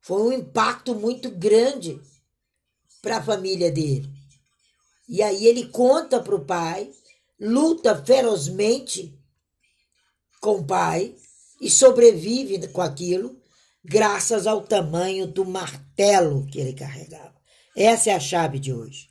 Foi 0.00 0.22
um 0.22 0.32
impacto 0.32 0.94
muito 0.94 1.30
grande 1.30 2.00
para 3.00 3.18
a 3.18 3.22
família 3.22 3.70
dele. 3.70 4.17
E 5.08 5.22
aí 5.22 5.46
ele 5.46 5.68
conta 5.68 6.20
para 6.20 6.34
o 6.34 6.44
pai, 6.44 6.92
luta 7.40 7.96
ferozmente 8.04 9.18
com 10.40 10.56
o 10.56 10.66
pai, 10.66 11.14
e 11.60 11.70
sobrevive 11.70 12.68
com 12.68 12.80
aquilo 12.80 13.40
graças 13.84 14.46
ao 14.46 14.60
tamanho 14.60 15.26
do 15.26 15.44
martelo 15.44 16.46
que 16.46 16.60
ele 16.60 16.72
carregava. 16.72 17.34
Essa 17.76 18.10
é 18.10 18.14
a 18.14 18.20
chave 18.20 18.58
de 18.58 18.72
hoje. 18.72 19.08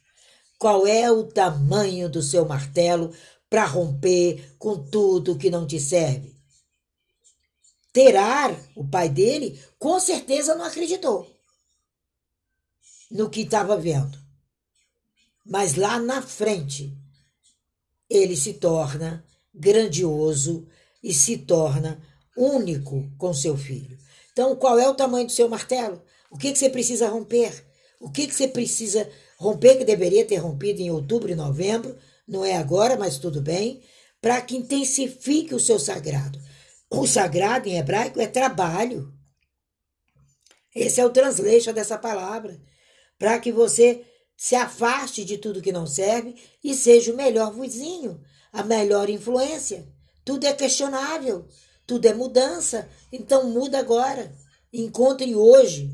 Qual 0.59 0.85
é 0.85 1.11
o 1.11 1.23
tamanho 1.23 2.09
do 2.09 2.21
seu 2.21 2.45
martelo 2.45 3.13
para 3.49 3.65
romper 3.65 4.55
com 4.57 4.89
tudo 4.89 5.37
que 5.37 5.49
não 5.49 5.65
te 5.65 5.79
serve? 5.79 6.35
Terar, 7.91 8.55
o 8.75 8.87
pai 8.87 9.09
dele, 9.09 9.59
com 9.79 9.99
certeza 9.99 10.53
não 10.55 10.65
acreditou 10.65 11.27
no 13.09 13.29
que 13.29 13.41
estava 13.41 13.77
vendo. 13.77 14.26
Mas 15.47 15.75
lá 15.75 15.97
na 15.97 16.21
frente, 16.21 16.93
ele 18.09 18.35
se 18.35 18.53
torna 18.53 19.23
grandioso 19.53 20.67
e 21.01 21.13
se 21.13 21.37
torna 21.37 22.01
único 22.35 23.09
com 23.17 23.33
seu 23.33 23.57
filho. 23.57 23.97
Então, 24.31 24.55
qual 24.55 24.77
é 24.77 24.87
o 24.87 24.93
tamanho 24.93 25.25
do 25.25 25.31
seu 25.31 25.47
martelo? 25.49 26.03
O 26.29 26.37
que, 26.37 26.51
que 26.51 26.59
você 26.59 26.69
precisa 26.69 27.07
romper? 27.07 27.65
O 27.99 28.11
que, 28.11 28.27
que 28.27 28.35
você 28.35 28.47
precisa 28.47 29.09
romper, 29.39 29.77
que 29.77 29.85
deveria 29.85 30.25
ter 30.25 30.37
rompido 30.37 30.81
em 30.81 30.91
outubro 30.91 31.31
e 31.31 31.35
novembro, 31.35 31.97
não 32.27 32.43
é 32.43 32.55
agora, 32.57 32.97
mas 32.97 33.17
tudo 33.17 33.41
bem, 33.41 33.81
para 34.21 34.41
que 34.41 34.57
intensifique 34.57 35.55
o 35.55 35.59
seu 35.59 35.79
sagrado. 35.79 36.39
O 36.89 37.07
sagrado 37.07 37.67
em 37.67 37.77
hebraico 37.77 38.19
é 38.19 38.27
trabalho. 38.27 39.13
Esse 40.75 40.99
é 40.99 41.05
o 41.05 41.09
translation 41.09 41.73
dessa 41.73 41.97
palavra. 41.97 42.59
Para 43.17 43.39
que 43.39 43.51
você 43.51 44.05
se 44.37 44.55
afaste 44.55 45.25
de 45.25 45.39
tudo 45.39 45.63
que 45.63 45.71
não 45.71 45.87
serve 45.87 46.35
e 46.63 46.75
seja 46.75 47.11
o 47.11 47.17
melhor 47.17 47.51
vizinho, 47.51 48.21
a 48.53 48.63
melhor 48.63 49.09
influência. 49.09 49.87
Tudo 50.23 50.45
é 50.45 50.53
questionável. 50.53 51.47
Tudo 51.87 52.05
é 52.05 52.13
mudança, 52.13 52.87
então 53.11 53.49
muda 53.49 53.79
agora. 53.79 54.31
Encontre 54.71 55.33
hoje 55.33 55.89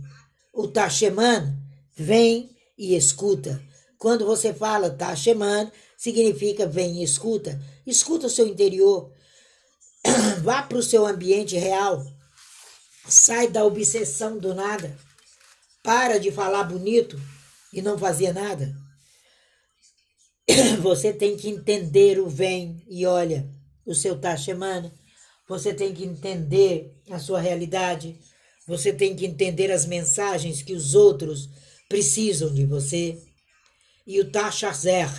o 0.51 0.67
Tasheman, 0.67 1.55
vem 1.95 2.49
e 2.75 2.95
escuta. 2.95 3.61
Quando 3.99 4.25
você 4.25 4.51
fala 4.51 4.89
Tasheman, 4.89 5.71
significa 5.95 6.65
vem 6.65 6.99
e 6.99 7.03
escuta. 7.03 7.61
Escuta 7.85 8.25
o 8.25 8.29
seu 8.29 8.47
interior. 8.47 9.11
Vá 10.41 10.63
para 10.63 10.79
o 10.79 10.83
seu 10.83 11.05
ambiente 11.05 11.55
real. 11.55 12.03
Sai 13.07 13.47
da 13.47 13.63
obsessão 13.63 14.39
do 14.39 14.53
nada. 14.55 14.97
Para 15.83 16.17
de 16.19 16.31
falar 16.31 16.63
bonito 16.63 17.21
e 17.73 17.81
não 17.81 17.97
fazer 17.97 18.33
nada. 18.33 18.73
Você 20.81 21.11
tem 21.11 21.35
que 21.35 21.49
entender 21.49 22.19
o 22.19 22.29
vem 22.29 22.85
e 22.87 23.05
olha 23.05 23.49
o 23.85 23.93
seu 23.93 24.17
Tasheman 24.17 24.89
você 25.47 25.73
tem 25.73 25.93
que 25.93 26.03
entender 26.03 26.95
a 27.09 27.19
sua 27.19 27.39
realidade. 27.39 28.17
Você 28.67 28.93
tem 28.93 29.15
que 29.15 29.25
entender 29.25 29.71
as 29.71 29.85
mensagens 29.85 30.61
que 30.61 30.73
os 30.73 30.95
outros 30.95 31.49
precisam 31.89 32.53
de 32.53 32.65
você. 32.65 33.21
E 34.07 34.19
o 34.19 34.31
Tashazer 34.31 35.09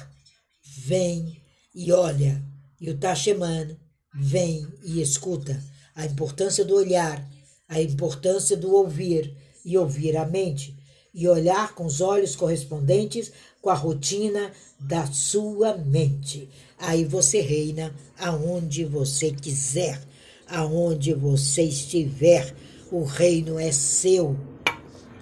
vem 0.78 1.40
e 1.74 1.92
olha. 1.92 2.42
E 2.80 2.90
o 2.90 2.96
Tasheman 2.96 3.76
vem 4.14 4.66
e 4.82 5.00
escuta. 5.00 5.62
A 5.94 6.06
importância 6.06 6.64
do 6.64 6.74
olhar, 6.74 7.24
a 7.68 7.80
importância 7.80 8.56
do 8.56 8.74
ouvir 8.74 9.36
e 9.64 9.76
ouvir 9.76 10.16
a 10.16 10.26
mente. 10.26 10.76
E 11.14 11.28
olhar 11.28 11.74
com 11.74 11.86
os 11.86 12.00
olhos 12.00 12.34
correspondentes 12.34 13.30
com 13.62 13.70
a 13.70 13.74
rotina 13.74 14.50
da 14.78 15.06
sua 15.06 15.76
mente. 15.76 16.48
Aí 16.78 17.04
você 17.04 17.40
reina 17.40 17.94
aonde 18.18 18.84
você 18.84 19.30
quiser 19.30 20.00
aonde 20.46 21.12
você 21.14 21.62
estiver, 21.62 22.54
o 22.90 23.04
reino 23.04 23.58
é 23.58 23.72
seu. 23.72 24.36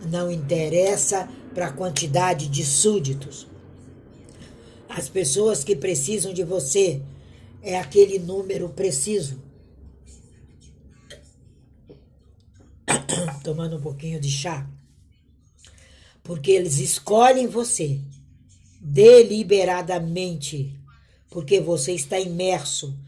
Não 0.09 0.31
interessa 0.31 1.29
para 1.55 1.67
a 1.69 1.73
quantidade 1.73 2.49
de 2.49 2.65
súditos. 2.65 3.47
As 4.89 5.09
pessoas 5.09 5.65
que 5.65 5.77
precisam 5.77 6.33
de 6.33 6.43
você 6.43 7.01
é 7.63 7.79
aquele 7.79 8.19
número 8.19 8.69
preciso. 8.69 9.41
Tomando 13.45 13.77
um 13.77 13.81
pouquinho 13.81 14.21
de 14.21 14.31
chá. 14.31 14.69
Porque 16.23 16.53
eles 16.53 16.79
escolhem 16.79 17.47
você 17.47 18.01
deliberadamente, 18.81 20.79
porque 21.31 21.61
você 21.61 21.93
está 21.93 22.19
imerso 22.19 22.99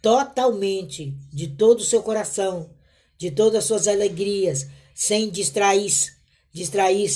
totalmente 0.00 1.16
de 1.32 1.48
todo 1.48 1.80
o 1.80 1.84
seu 1.84 2.02
coração, 2.02 2.70
de 3.16 3.30
todas 3.30 3.60
as 3.60 3.64
suas 3.64 3.88
alegrias, 3.88 4.68
sem 4.94 5.30
distrair-se 5.30 6.12
distrair 6.52 7.10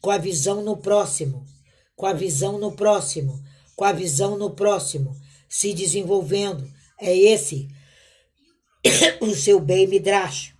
com 0.00 0.10
a 0.10 0.18
visão 0.18 0.62
no 0.62 0.76
próximo, 0.76 1.46
com 1.94 2.04
a 2.04 2.12
visão 2.12 2.58
no 2.58 2.72
próximo, 2.72 3.40
com 3.76 3.84
a 3.84 3.92
visão 3.92 4.36
no 4.36 4.50
próximo, 4.50 5.16
se 5.48 5.72
desenvolvendo. 5.72 6.68
É 7.00 7.16
esse 7.16 7.68
o 9.20 9.34
seu 9.34 9.60
bem 9.60 9.86
midrash. 9.86 10.52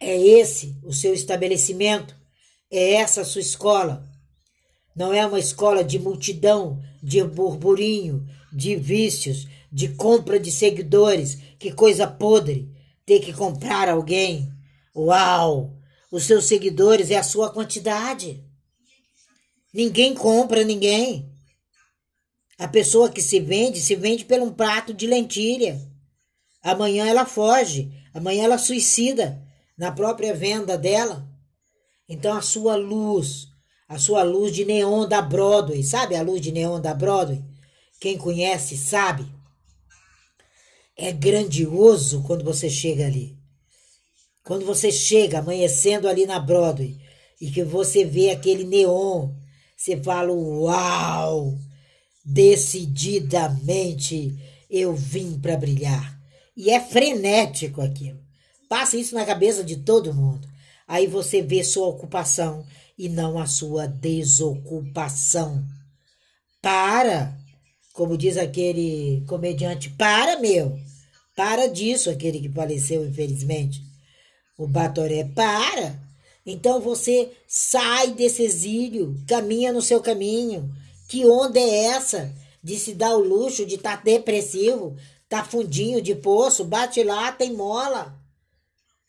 É 0.00 0.18
esse 0.18 0.76
o 0.82 0.92
seu 0.92 1.14
estabelecimento. 1.14 2.16
É 2.76 2.94
essa 2.94 3.20
a 3.20 3.24
sua 3.24 3.40
escola. 3.40 4.04
Não 4.96 5.12
é 5.12 5.24
uma 5.24 5.38
escola 5.38 5.84
de 5.84 5.96
multidão, 5.96 6.82
de 7.00 7.22
burburinho, 7.22 8.26
de 8.52 8.74
vícios, 8.74 9.46
de 9.70 9.90
compra 9.90 10.40
de 10.40 10.50
seguidores. 10.50 11.38
Que 11.56 11.70
coisa 11.70 12.04
podre 12.04 12.68
ter 13.06 13.20
que 13.20 13.32
comprar 13.32 13.88
alguém. 13.88 14.52
Uau! 14.92 15.78
Os 16.10 16.24
seus 16.24 16.46
seguidores 16.46 17.12
é 17.12 17.16
a 17.16 17.22
sua 17.22 17.48
quantidade. 17.52 18.44
Ninguém 19.72 20.12
compra 20.12 20.64
ninguém. 20.64 21.32
A 22.58 22.66
pessoa 22.66 23.08
que 23.08 23.22
se 23.22 23.38
vende, 23.38 23.80
se 23.80 23.94
vende 23.94 24.24
por 24.24 24.40
um 24.40 24.52
prato 24.52 24.92
de 24.92 25.06
lentilha. 25.06 25.80
Amanhã 26.60 27.06
ela 27.06 27.24
foge, 27.24 27.92
amanhã 28.12 28.46
ela 28.46 28.58
suicida 28.58 29.40
na 29.78 29.92
própria 29.92 30.34
venda 30.34 30.76
dela. 30.76 31.32
Então 32.08 32.36
a 32.36 32.42
sua 32.42 32.76
luz, 32.76 33.48
a 33.88 33.98
sua 33.98 34.22
luz 34.22 34.54
de 34.54 34.64
neon 34.64 35.08
da 35.08 35.20
Broadway, 35.22 35.82
sabe 35.82 36.14
a 36.16 36.22
luz 36.22 36.40
de 36.40 36.52
neon 36.52 36.80
da 36.80 36.94
Broadway? 36.94 37.42
Quem 38.00 38.16
conhece 38.18 38.76
sabe. 38.76 39.26
É 40.96 41.10
grandioso 41.10 42.22
quando 42.22 42.44
você 42.44 42.70
chega 42.70 43.06
ali. 43.06 43.36
Quando 44.44 44.64
você 44.66 44.92
chega 44.92 45.38
amanhecendo 45.38 46.06
ali 46.06 46.26
na 46.26 46.38
Broadway 46.38 47.00
e 47.40 47.50
que 47.50 47.64
você 47.64 48.04
vê 48.04 48.28
aquele 48.30 48.64
neon, 48.64 49.30
você 49.76 50.00
fala: 50.02 50.32
Uau! 50.32 51.58
Decididamente 52.24 54.38
eu 54.70 54.94
vim 54.94 55.36
para 55.38 55.56
brilhar. 55.56 56.16
E 56.56 56.70
é 56.70 56.80
frenético 56.80 57.80
aquilo. 57.80 58.22
Passa 58.68 58.96
isso 58.96 59.12
na 59.14 59.24
cabeça 59.24 59.64
de 59.64 59.76
todo 59.76 60.14
mundo. 60.14 60.48
Aí 60.86 61.06
você 61.06 61.40
vê 61.40 61.64
sua 61.64 61.86
ocupação 61.86 62.64
e 62.98 63.08
não 63.08 63.38
a 63.38 63.46
sua 63.46 63.86
desocupação. 63.86 65.64
Para! 66.60 67.36
Como 67.92 68.18
diz 68.18 68.36
aquele 68.36 69.24
comediante, 69.26 69.90
para, 69.90 70.38
meu! 70.38 70.78
Para 71.36 71.66
disso, 71.66 72.10
aquele 72.10 72.40
que 72.40 72.48
faleceu, 72.48 73.06
infelizmente. 73.06 73.80
O 74.58 74.66
Batoré, 74.66 75.24
para! 75.24 75.98
Então 76.46 76.80
você 76.80 77.32
sai 77.48 78.12
desse 78.12 78.42
exílio, 78.42 79.16
caminha 79.26 79.72
no 79.72 79.80
seu 79.80 80.00
caminho. 80.00 80.70
Que 81.08 81.26
onda 81.26 81.58
é 81.58 81.86
essa 81.86 82.32
de 82.62 82.78
se 82.78 82.94
dar 82.94 83.14
o 83.14 83.20
luxo 83.20 83.66
de 83.66 83.74
estar 83.74 83.98
tá 83.98 84.02
depressivo, 84.02 84.96
tá 85.28 85.44
fundinho 85.44 86.00
de 86.00 86.14
poço, 86.14 86.64
bate 86.64 87.02
lá, 87.02 87.32
tem 87.32 87.52
mola. 87.52 88.18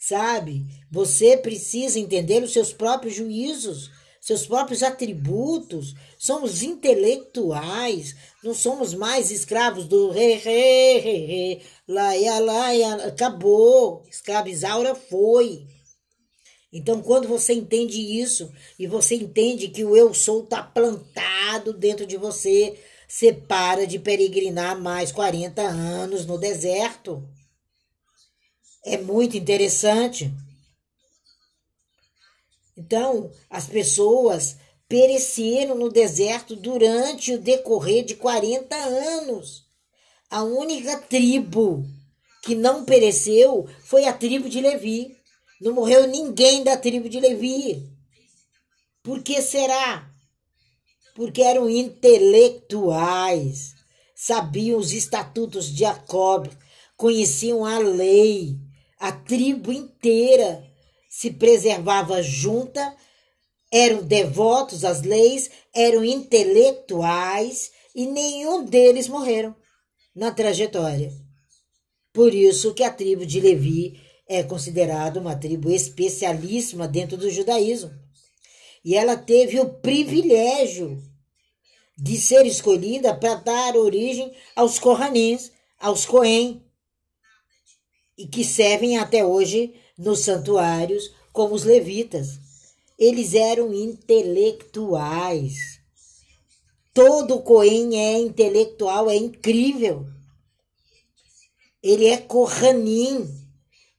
Sabe? 0.08 0.68
Você 0.92 1.36
precisa 1.36 2.00
entender 2.00 2.44
os 2.44 2.54
seus 2.54 2.72
próprios 2.72 3.16
juízos, 3.16 3.90
seus 4.22 4.46
próprios 4.46 4.84
atributos. 4.84 5.96
Somos 6.16 6.62
intelectuais, 6.62 8.16
não 8.44 8.54
somos 8.54 8.94
mais 8.94 9.32
escravos 9.32 9.86
do 9.88 10.12
re, 10.12 10.36
re, 10.36 11.00
re, 11.00 11.26
re, 11.26 11.62
laia, 11.88 12.38
laia. 12.38 12.94
Acabou. 13.08 14.04
Escravizaura 14.08 14.94
foi. 14.94 15.66
Então, 16.72 17.02
quando 17.02 17.28
você 17.28 17.54
entende 17.54 18.00
isso 18.00 18.52
e 18.78 18.86
você 18.86 19.16
entende 19.16 19.70
que 19.70 19.84
o 19.84 19.96
eu 19.96 20.14
sou 20.14 20.44
está 20.44 20.62
plantado 20.62 21.74
dentro 21.74 22.06
de 22.06 22.16
você, 22.16 22.78
você 23.08 23.34
para 23.34 23.88
de 23.88 23.98
peregrinar 23.98 24.80
mais 24.80 25.12
40 25.12 25.64
anos 25.64 26.28
no 26.28 26.38
deserto. 26.38 27.28
É 28.86 28.98
muito 28.98 29.36
interessante. 29.36 30.32
Então, 32.78 33.32
as 33.50 33.66
pessoas 33.66 34.58
pereceram 34.88 35.76
no 35.76 35.90
deserto 35.90 36.56
durante 36.56 37.34
o 37.34 37.40
decorrer 37.40 38.06
de 38.06 38.14
40 38.16 38.76
anos. 38.76 39.66
A 40.30 40.44
única 40.44 41.00
tribo 41.00 41.84
que 42.44 42.54
não 42.54 42.86
pereceu 42.86 43.68
foi 43.86 44.06
a 44.06 44.14
tribo 44.14 44.48
de 44.48 44.62
Levi. 44.62 45.18
Não 45.60 45.74
morreu 45.74 46.08
ninguém 46.08 46.64
da 46.64 46.78
tribo 46.78 47.10
de 47.10 47.20
Levi. 47.20 47.92
Por 49.02 49.24
que 49.24 49.42
será? 49.42 50.08
Porque 51.16 51.42
eram 51.42 51.68
intelectuais, 51.68 53.74
sabiam 54.16 54.78
os 54.78 54.92
estatutos 54.92 55.68
de 55.68 55.80
Jacob, 55.80 56.50
conheciam 56.98 57.66
a 57.66 57.80
lei, 57.80 58.60
a 59.06 59.12
tribo 59.12 59.72
inteira 59.72 60.68
se 61.08 61.30
preservava 61.30 62.24
junta, 62.24 62.98
eram 63.72 64.02
devotos 64.02 64.84
às 64.84 65.04
leis, 65.04 65.52
eram 65.76 66.04
intelectuais 66.04 67.70
e 67.94 68.08
nenhum 68.08 68.66
deles 68.66 69.08
morreram 69.08 69.56
na 70.16 70.32
trajetória. 70.32 71.14
Por 72.12 72.34
isso 72.34 72.74
que 72.74 72.84
a 72.84 72.92
tribo 72.92 73.28
de 73.28 73.40
Levi 73.40 74.02
é 74.28 74.42
considerada 74.42 75.20
uma 75.20 75.36
tribo 75.36 75.70
especialíssima 75.70 76.88
dentro 76.88 77.16
do 77.16 77.30
judaísmo. 77.30 77.92
E 78.84 78.96
ela 78.96 79.16
teve 79.16 79.60
o 79.60 79.70
privilégio 79.70 81.00
de 81.96 82.18
ser 82.18 82.44
escolhida 82.48 83.14
para 83.14 83.36
dar 83.36 83.78
origem 83.78 84.34
aos 84.56 84.80
Kohanins, 84.80 85.52
aos 85.80 86.08
Cohen, 86.08 86.65
e 88.18 88.28
que 88.28 88.44
servem 88.44 88.98
até 88.98 89.26
hoje 89.26 89.74
nos 89.98 90.20
santuários 90.20 91.12
como 91.32 91.54
os 91.54 91.64
levitas. 91.64 92.40
Eles 92.98 93.34
eram 93.34 93.74
intelectuais. 93.74 95.56
Todo 96.94 97.42
Cohen 97.42 97.98
é 98.00 98.18
intelectual, 98.20 99.10
é 99.10 99.16
incrível. 99.16 100.08
Ele 101.84 102.06
é 102.08 102.18
Kohanim. 102.18 103.30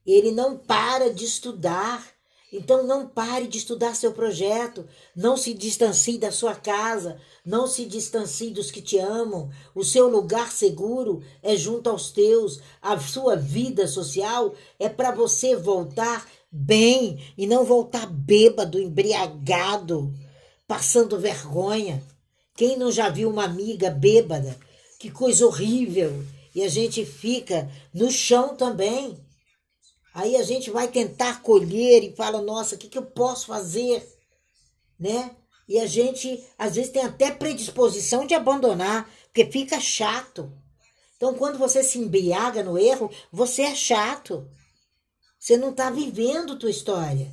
Ele 0.05 0.31
não 0.31 0.57
para 0.57 1.13
de 1.13 1.25
estudar. 1.25 2.16
Então 2.51 2.87
não 2.87 3.05
pare 3.05 3.45
de 3.45 3.57
estudar 3.57 3.93
seu 3.93 4.13
projeto, 4.13 4.87
não 5.13 5.35
se 5.35 5.53
distancie 5.53 6.17
da 6.17 6.31
sua 6.31 6.55
casa, 6.55 7.19
não 7.45 7.67
se 7.67 7.85
distancie 7.85 8.51
dos 8.51 8.71
que 8.71 8.81
te 8.81 8.97
amam. 8.97 9.49
O 9.75 9.83
seu 9.83 10.07
lugar 10.07 10.51
seguro 10.51 11.21
é 11.43 11.57
junto 11.57 11.89
aos 11.89 12.09
teus. 12.09 12.61
A 12.81 12.97
sua 12.99 13.35
vida 13.35 13.85
social 13.85 14.55
é 14.79 14.87
para 14.87 15.11
você 15.11 15.57
voltar 15.57 16.25
bem 16.49 17.21
e 17.37 17.45
não 17.45 17.65
voltar 17.65 18.05
bêbado, 18.05 18.79
embriagado, 18.79 20.13
passando 20.65 21.19
vergonha. 21.19 22.01
Quem 22.55 22.77
não 22.77 22.91
já 22.91 23.09
viu 23.09 23.29
uma 23.29 23.43
amiga 23.43 23.89
bêbada? 23.89 24.57
Que 24.97 25.11
coisa 25.11 25.45
horrível! 25.45 26.23
E 26.55 26.63
a 26.63 26.69
gente 26.69 27.05
fica 27.05 27.69
no 27.93 28.09
chão 28.09 28.55
também 28.55 29.26
Aí 30.17 30.35
a 30.35 30.41
gente 30.41 30.71
vai 30.71 30.87
tentar 30.87 31.43
colher 31.43 32.03
e 32.03 32.15
fala, 32.15 32.41
nossa, 32.41 32.73
o 32.73 32.77
que, 32.79 32.87
que 32.87 32.97
eu 32.97 33.05
posso 33.05 33.45
fazer? 33.45 34.03
Né? 34.99 35.29
E 35.69 35.77
a 35.77 35.85
gente, 35.85 36.43
às 36.57 36.73
vezes, 36.73 36.91
tem 36.91 37.03
até 37.03 37.29
predisposição 37.29 38.25
de 38.25 38.33
abandonar, 38.33 39.07
porque 39.25 39.45
fica 39.45 39.79
chato. 39.79 40.51
Então, 41.15 41.35
quando 41.35 41.59
você 41.59 41.83
se 41.83 41.99
embriaga 41.99 42.63
no 42.63 42.79
erro, 42.79 43.11
você 43.31 43.61
é 43.61 43.75
chato. 43.75 44.49
Você 45.37 45.55
não 45.55 45.69
está 45.69 45.91
vivendo 45.91 46.57
tua 46.57 46.71
história. 46.71 47.31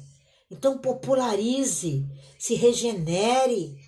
Então, 0.51 0.77
popularize, 0.77 2.05
se 2.39 2.55
regenere. 2.55 3.79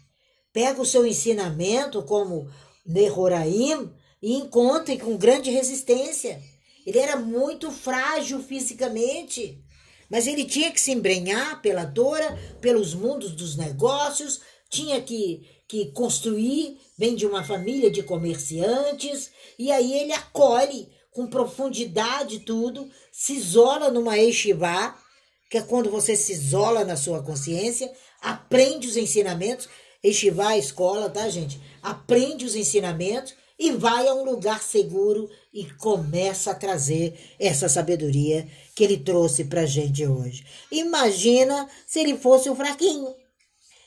Pega 0.54 0.80
o 0.80 0.86
seu 0.86 1.06
ensinamento 1.06 2.02
como 2.02 2.50
Nehoraim 2.86 3.92
e 4.22 4.38
encontre 4.38 4.98
com 4.98 5.18
grande 5.18 5.50
resistência. 5.50 6.42
Ele 6.86 6.98
era 6.98 7.16
muito 7.16 7.72
frágil 7.72 8.40
fisicamente, 8.40 9.60
mas 10.08 10.28
ele 10.28 10.44
tinha 10.44 10.70
que 10.70 10.80
se 10.80 10.92
embrenhar 10.92 11.60
pela 11.60 11.84
Dora, 11.84 12.38
pelos 12.60 12.94
mundos 12.94 13.32
dos 13.32 13.56
negócios, 13.56 14.40
tinha 14.70 15.02
que, 15.02 15.42
que 15.66 15.86
construir, 15.92 16.78
vem 16.96 17.16
de 17.16 17.26
uma 17.26 17.42
família 17.42 17.90
de 17.90 18.04
comerciantes, 18.04 19.30
e 19.58 19.72
aí 19.72 19.92
ele 19.98 20.12
acolhe 20.12 20.88
com 21.10 21.26
profundidade 21.26 22.40
tudo, 22.40 22.88
se 23.10 23.32
isola 23.34 23.90
numa 23.90 24.16
yeshiva, 24.16 24.94
que 25.50 25.58
é 25.58 25.62
quando 25.62 25.90
você 25.90 26.14
se 26.14 26.32
isola 26.32 26.84
na 26.84 26.96
sua 26.96 27.22
consciência, 27.22 27.90
aprende 28.20 28.86
os 28.86 28.96
ensinamentos, 28.96 29.68
yeshiva 30.04 30.54
é 30.54 30.58
escola, 30.58 31.08
tá, 31.08 31.28
gente? 31.28 31.60
Aprende 31.82 32.44
os 32.44 32.54
ensinamentos 32.54 33.34
e 33.58 33.72
vai 33.72 34.06
a 34.06 34.14
um 34.14 34.24
lugar 34.24 34.62
seguro 34.62 35.30
e 35.56 35.64
começa 35.76 36.50
a 36.50 36.54
trazer 36.54 37.18
essa 37.40 37.66
sabedoria 37.66 38.46
que 38.74 38.84
ele 38.84 38.98
trouxe 38.98 39.42
para 39.42 39.62
a 39.62 39.66
gente 39.66 40.06
hoje. 40.06 40.44
Imagina 40.70 41.66
se 41.86 41.98
ele 41.98 42.18
fosse 42.18 42.50
o 42.50 42.54
fraquinho, 42.54 43.16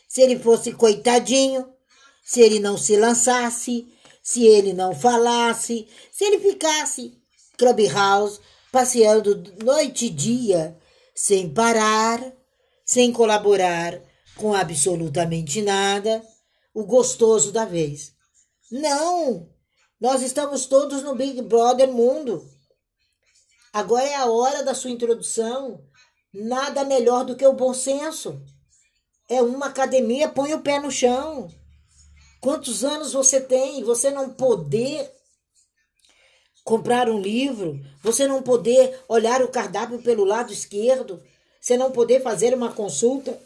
se 0.08 0.20
ele 0.20 0.40
fosse 0.40 0.74
coitadinho, 0.74 1.72
se 2.26 2.42
ele 2.42 2.60
não 2.60 2.76
se 2.76 2.98
lançasse, 2.98 3.88
se 4.24 4.48
ele 4.48 4.74
não 4.74 4.96
falasse, 4.96 5.88
se 6.12 6.26
ele 6.26 6.40
ficasse 6.40 7.14
clubhouse 7.56 8.40
passeando 8.72 9.44
noite 9.64 10.08
e 10.08 10.10
dia 10.10 10.76
sem 11.14 11.54
parar, 11.54 12.34
sem 12.84 13.12
colaborar 13.12 14.02
com 14.36 14.56
absolutamente 14.56 15.62
nada, 15.62 16.24
o 16.74 16.84
gostoso 16.84 17.52
da 17.52 17.64
vez. 17.64 18.12
Não! 18.72 19.59
Nós 20.00 20.22
estamos 20.22 20.66
todos 20.66 21.04
no 21.04 21.14
Big 21.14 21.42
Brother 21.42 21.92
mundo. 21.92 22.50
Agora 23.74 24.06
é 24.06 24.16
a 24.16 24.28
hora 24.28 24.64
da 24.64 24.74
sua 24.74 24.92
introdução. 24.92 25.84
Nada 26.34 26.86
melhor 26.86 27.26
do 27.26 27.36
que 27.36 27.46
o 27.46 27.52
bom 27.52 27.74
senso. 27.74 28.42
É 29.28 29.42
uma 29.42 29.66
academia, 29.66 30.30
põe 30.30 30.54
o 30.54 30.62
pé 30.62 30.80
no 30.80 30.90
chão. 30.90 31.52
Quantos 32.40 32.86
anos 32.86 33.12
você 33.12 33.42
tem? 33.42 33.84
Você 33.84 34.10
não 34.10 34.30
poder 34.30 35.12
comprar 36.64 37.10
um 37.10 37.20
livro, 37.20 37.78
você 38.02 38.26
não 38.26 38.42
poder 38.42 39.04
olhar 39.10 39.42
o 39.42 39.50
cardápio 39.50 40.02
pelo 40.02 40.24
lado 40.24 40.54
esquerdo, 40.54 41.22
você 41.60 41.76
não 41.76 41.92
poder 41.92 42.22
fazer 42.22 42.54
uma 42.54 42.72
consulta 42.72 43.38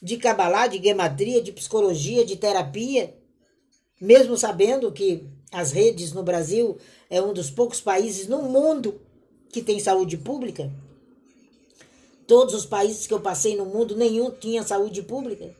de 0.00 0.16
cabalá, 0.16 0.66
de 0.66 0.82
gematria, 0.82 1.42
de 1.42 1.52
psicologia, 1.52 2.24
de 2.24 2.36
terapia, 2.36 3.14
mesmo 4.00 4.36
sabendo 4.36 4.90
que 4.92 5.28
as 5.52 5.72
redes 5.72 6.12
no 6.12 6.22
Brasil 6.22 6.78
é 7.08 7.20
um 7.20 7.32
dos 7.32 7.50
poucos 7.50 7.80
países 7.80 8.28
no 8.28 8.42
mundo 8.42 9.00
que 9.52 9.62
tem 9.62 9.80
saúde 9.80 10.16
pública. 10.16 10.72
Todos 12.26 12.54
os 12.54 12.64
países 12.64 13.06
que 13.06 13.14
eu 13.14 13.20
passei 13.20 13.56
no 13.56 13.66
mundo, 13.66 13.96
nenhum 13.96 14.30
tinha 14.30 14.62
saúde 14.62 15.02
pública. 15.02 15.52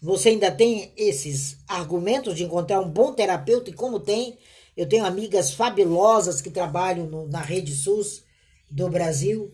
Você 0.00 0.28
ainda 0.28 0.52
tem 0.52 0.92
esses 0.96 1.56
argumentos 1.66 2.36
de 2.36 2.44
encontrar 2.44 2.80
um 2.80 2.88
bom 2.88 3.12
terapeuta, 3.12 3.70
e 3.70 3.72
como 3.72 3.98
tem, 3.98 4.38
eu 4.76 4.88
tenho 4.88 5.04
amigas 5.04 5.52
fabulosas 5.52 6.40
que 6.40 6.50
trabalham 6.50 7.06
no, 7.06 7.26
na 7.26 7.40
rede 7.40 7.74
SUS 7.74 8.22
do 8.70 8.88
Brasil 8.88 9.52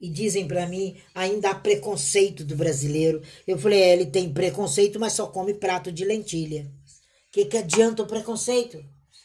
e 0.00 0.08
dizem 0.08 0.48
para 0.48 0.66
mim 0.66 0.96
ainda 1.14 1.50
há 1.50 1.54
preconceito 1.54 2.44
do 2.44 2.56
brasileiro. 2.56 3.22
Eu 3.46 3.56
falei, 3.56 3.80
é, 3.80 3.92
ele 3.92 4.06
tem 4.06 4.32
preconceito, 4.32 4.98
mas 4.98 5.12
só 5.12 5.26
come 5.26 5.54
prato 5.54 5.92
de 5.92 6.04
lentilha. 6.04 6.70
Que, 7.34 7.46
que 7.46 7.56
adianta 7.56 8.00
o 8.00 8.06
preconceito? 8.06 8.80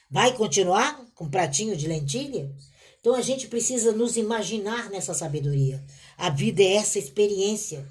Vai 0.10 0.36
continuar 0.36 1.06
com 1.14 1.30
pratinho 1.30 1.78
de 1.78 1.88
lentilha? 1.88 2.52
Então 3.00 3.14
a 3.14 3.22
gente 3.22 3.48
precisa 3.48 3.92
nos 3.92 4.18
imaginar 4.18 4.90
nessa 4.90 5.14
sabedoria. 5.14 5.86
A 6.18 6.32
vida 6.32 6.64
é 6.64 6.74
essa 6.74 6.98
experiência, 6.98 7.88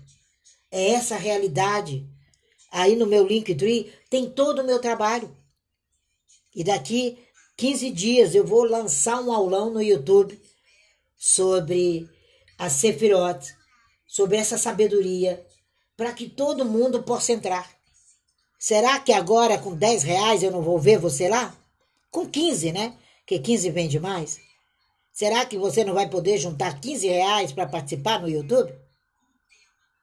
é 0.73 0.89
essa 0.89 1.15
realidade. 1.15 2.05
Aí 2.73 2.97
no 2.97 3.07
meu 3.07 3.25
Linktree 3.25 3.93
tem 4.11 4.29
todo 4.29 4.61
o 4.61 4.67
meu 4.67 4.81
trabalho. 4.81 5.37
E 6.53 6.65
daqui 6.65 7.17
15 7.57 7.89
dias 7.93 8.35
eu 8.35 8.45
vou 8.45 8.65
lançar 8.65 9.21
um 9.21 9.31
aulão 9.31 9.73
no 9.73 9.81
YouTube 9.81 10.37
sobre 11.17 12.11
a 12.59 12.69
Sefirot, 12.69 13.55
sobre 14.05 14.37
essa 14.37 14.59
sabedoria, 14.59 15.47
para 15.97 16.13
que 16.13 16.29
todo 16.29 16.65
mundo 16.65 17.05
possa 17.05 17.31
entrar. 17.31 17.78
Será 18.59 18.99
que 18.99 19.13
agora 19.13 19.57
com 19.57 19.77
10 19.77 20.03
reais 20.03 20.43
eu 20.43 20.51
não 20.51 20.63
vou 20.63 20.79
ver 20.79 20.99
você 20.99 21.29
lá? 21.29 21.57
Com 22.11 22.27
15, 22.27 22.73
né? 22.73 22.97
Que 23.25 23.39
15 23.39 23.71
vende 23.71 24.01
mais. 24.01 24.41
Será 25.13 25.47
que 25.47 25.57
você 25.57 25.85
não 25.85 25.95
vai 25.95 26.09
poder 26.09 26.39
juntar 26.39 26.81
15 26.81 27.07
reais 27.07 27.53
para 27.53 27.69
participar 27.69 28.21
no 28.21 28.29
YouTube? 28.29 28.73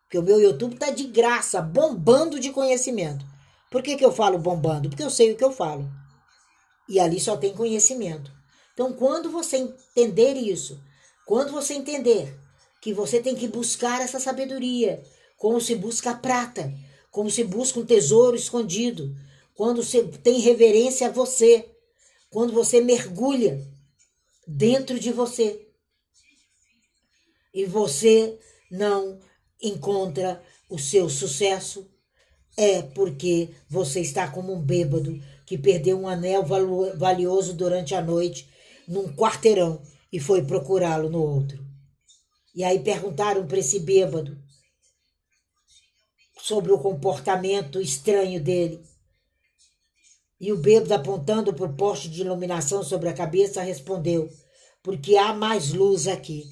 Porque 0.03 0.17
o 0.17 0.23
meu 0.23 0.39
YouTube 0.39 0.77
tá 0.77 0.89
de 0.89 1.05
graça, 1.05 1.61
bombando 1.61 2.39
de 2.39 2.51
conhecimento. 2.51 3.25
Por 3.69 3.83
que, 3.83 3.97
que 3.97 4.05
eu 4.05 4.11
falo 4.11 4.37
bombando? 4.37 4.89
Porque 4.89 5.03
eu 5.03 5.09
sei 5.09 5.31
o 5.31 5.35
que 5.35 5.43
eu 5.43 5.51
falo. 5.51 5.89
E 6.87 6.99
ali 6.99 7.19
só 7.19 7.35
tem 7.35 7.53
conhecimento. 7.53 8.31
Então, 8.73 8.93
quando 8.93 9.29
você 9.29 9.57
entender 9.57 10.35
isso, 10.35 10.81
quando 11.25 11.51
você 11.51 11.73
entender 11.73 12.37
que 12.81 12.93
você 12.93 13.19
tem 13.19 13.35
que 13.35 13.47
buscar 13.47 14.01
essa 14.01 14.19
sabedoria, 14.19 15.03
como 15.37 15.59
se 15.59 15.75
busca 15.75 16.11
a 16.11 16.15
prata, 16.15 16.71
como 17.15 17.31
se 17.31 17.45
busca 17.45 17.79
um 17.79 17.85
tesouro 17.85 18.35
escondido, 18.35 19.15
quando 19.53 19.81
você 19.81 20.03
tem 20.03 20.41
reverência 20.41 21.07
a 21.07 21.09
você, 21.09 21.65
quando 22.29 22.51
você 22.51 22.81
mergulha 22.81 23.65
dentro 24.45 24.99
de 24.99 25.13
você. 25.13 25.65
E 27.53 27.63
você 27.63 28.37
não 28.69 29.17
encontra 29.63 30.43
o 30.69 30.77
seu 30.77 31.09
sucesso, 31.09 31.89
é 32.57 32.81
porque 32.81 33.51
você 33.69 34.01
está 34.01 34.29
como 34.29 34.53
um 34.53 34.61
bêbado 34.61 35.17
que 35.45 35.57
perdeu 35.57 35.97
um 35.97 36.09
anel 36.09 36.43
valioso 36.97 37.53
durante 37.53 37.95
a 37.95 38.01
noite 38.01 38.49
num 38.85 39.15
quarteirão 39.15 39.81
e 40.11 40.19
foi 40.19 40.43
procurá-lo 40.43 41.09
no 41.09 41.23
outro. 41.23 41.65
E 42.53 42.61
aí 42.61 42.79
perguntaram 42.79 43.47
para 43.47 43.59
esse 43.59 43.79
bêbado 43.79 44.37
sobre 46.45 46.71
o 46.71 46.77
comportamento 46.77 47.81
estranho 47.81 48.39
dele. 48.39 48.83
E 50.39 50.51
o 50.51 50.57
bêbado, 50.57 50.93
apontando 50.93 51.53
para 51.53 51.65
o 51.65 51.73
poste 51.75 52.07
de 52.07 52.21
iluminação 52.21 52.83
sobre 52.83 53.09
a 53.09 53.13
cabeça, 53.13 53.63
respondeu: 53.63 54.29
Porque 54.83 55.17
há 55.17 55.33
mais 55.33 55.73
luz 55.73 56.07
aqui. 56.07 56.43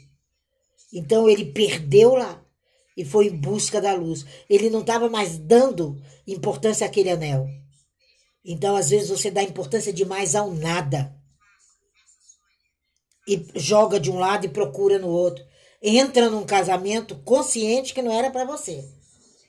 Então 0.92 1.30
ele 1.30 1.46
perdeu 1.46 2.16
lá 2.16 2.44
e 2.98 3.06
foi 3.06 3.28
em 3.28 3.36
busca 3.36 3.80
da 3.80 3.94
luz. 3.94 4.26
Ele 4.50 4.70
não 4.70 4.82
estava 4.82 5.10
mais 5.10 5.38
dando 5.38 6.02
importância 6.26 6.88
àquele 6.88 7.12
anel. 7.12 7.48
Então, 8.44 8.76
às 8.76 8.90
vezes, 8.90 9.10
você 9.10 9.30
dá 9.30 9.44
importância 9.44 9.94
demais 9.94 10.36
ao 10.36 10.52
nada. 10.52 11.16
E 13.28 13.46
joga 13.56 14.00
de 14.00 14.12
um 14.12 14.18
lado 14.18 14.46
e 14.46 14.50
procura 14.50 14.98
no 14.98 15.08
outro 15.08 15.44
entra 15.84 16.30
num 16.30 16.46
casamento 16.46 17.16
consciente 17.24 17.94
que 17.94 18.02
não 18.02 18.14
era 18.14 18.32
para 18.32 18.46
você, 18.46 18.90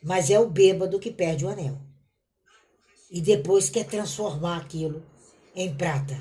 mas 0.04 0.30
é 0.30 0.38
o 0.38 0.48
bêbado 0.48 1.00
que 1.00 1.10
perde 1.10 1.44
o 1.44 1.48
anel. 1.48 1.78
E 3.10 3.20
depois 3.20 3.70
quer 3.70 3.86
transformar 3.86 4.58
aquilo 4.58 5.02
em 5.56 5.74
prata, 5.74 6.16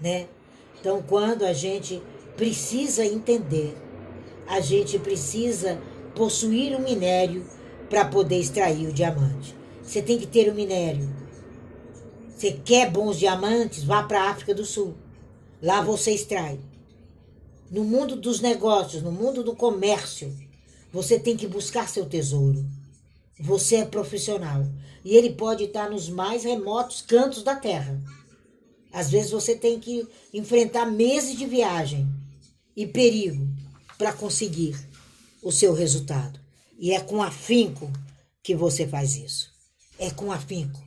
né? 0.00 0.26
Então, 0.80 1.02
quando 1.02 1.44
a 1.44 1.52
gente 1.52 2.02
precisa 2.36 3.04
entender, 3.04 3.76
a 4.46 4.60
gente 4.60 4.98
precisa 4.98 5.80
possuir 6.14 6.72
o 6.72 6.78
um 6.78 6.82
minério 6.82 7.46
para 7.90 8.04
poder 8.04 8.38
extrair 8.38 8.88
o 8.88 8.92
diamante. 8.92 9.54
Você 9.82 10.00
tem 10.00 10.18
que 10.18 10.26
ter 10.26 10.48
o 10.48 10.52
um 10.52 10.54
minério. 10.54 11.08
Você 12.34 12.52
quer 12.52 12.90
bons 12.90 13.18
diamantes? 13.18 13.84
Vá 13.84 14.02
para 14.02 14.22
a 14.22 14.30
África 14.30 14.54
do 14.54 14.64
Sul. 14.64 14.94
Lá 15.62 15.80
você 15.80 16.12
extrai 16.12 16.58
no 17.70 17.84
mundo 17.84 18.16
dos 18.16 18.40
negócios, 18.40 19.02
no 19.02 19.10
mundo 19.10 19.42
do 19.42 19.54
comércio, 19.54 20.32
você 20.92 21.18
tem 21.18 21.36
que 21.36 21.46
buscar 21.46 21.88
seu 21.88 22.06
tesouro. 22.06 22.64
Você 23.38 23.76
é 23.76 23.84
profissional 23.84 24.64
e 25.04 25.16
ele 25.16 25.30
pode 25.30 25.64
estar 25.64 25.90
nos 25.90 26.08
mais 26.08 26.44
remotos 26.44 27.02
cantos 27.02 27.42
da 27.42 27.54
terra. 27.54 28.00
Às 28.92 29.10
vezes 29.10 29.30
você 29.30 29.54
tem 29.54 29.78
que 29.78 30.06
enfrentar 30.32 30.86
meses 30.86 31.36
de 31.36 31.46
viagem 31.46 32.08
e 32.76 32.86
perigo 32.86 33.46
para 33.98 34.12
conseguir 34.12 34.76
o 35.42 35.52
seu 35.52 35.72
resultado. 35.74 36.40
E 36.78 36.92
é 36.92 37.00
com 37.00 37.22
afinco 37.22 37.90
que 38.42 38.54
você 38.54 38.86
faz 38.86 39.16
isso. 39.16 39.50
É 39.98 40.10
com 40.10 40.32
afinco. 40.32 40.82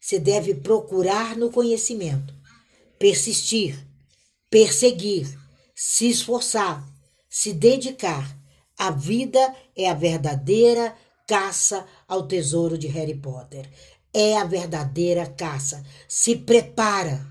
Você 0.00 0.18
deve 0.18 0.54
procurar 0.54 1.36
no 1.36 1.50
conhecimento, 1.50 2.34
persistir, 2.98 3.78
perseguir 4.50 5.26
se 5.74 6.08
esforçar, 6.08 6.86
se 7.28 7.52
dedicar. 7.52 8.38
A 8.78 8.90
vida 8.90 9.54
é 9.76 9.88
a 9.88 9.94
verdadeira 9.94 10.96
caça 11.26 11.86
ao 12.06 12.26
tesouro 12.26 12.76
de 12.76 12.86
Harry 12.86 13.14
Potter. 13.14 13.68
É 14.12 14.36
a 14.36 14.44
verdadeira 14.44 15.26
caça. 15.26 15.84
Se 16.08 16.36
prepara. 16.36 17.26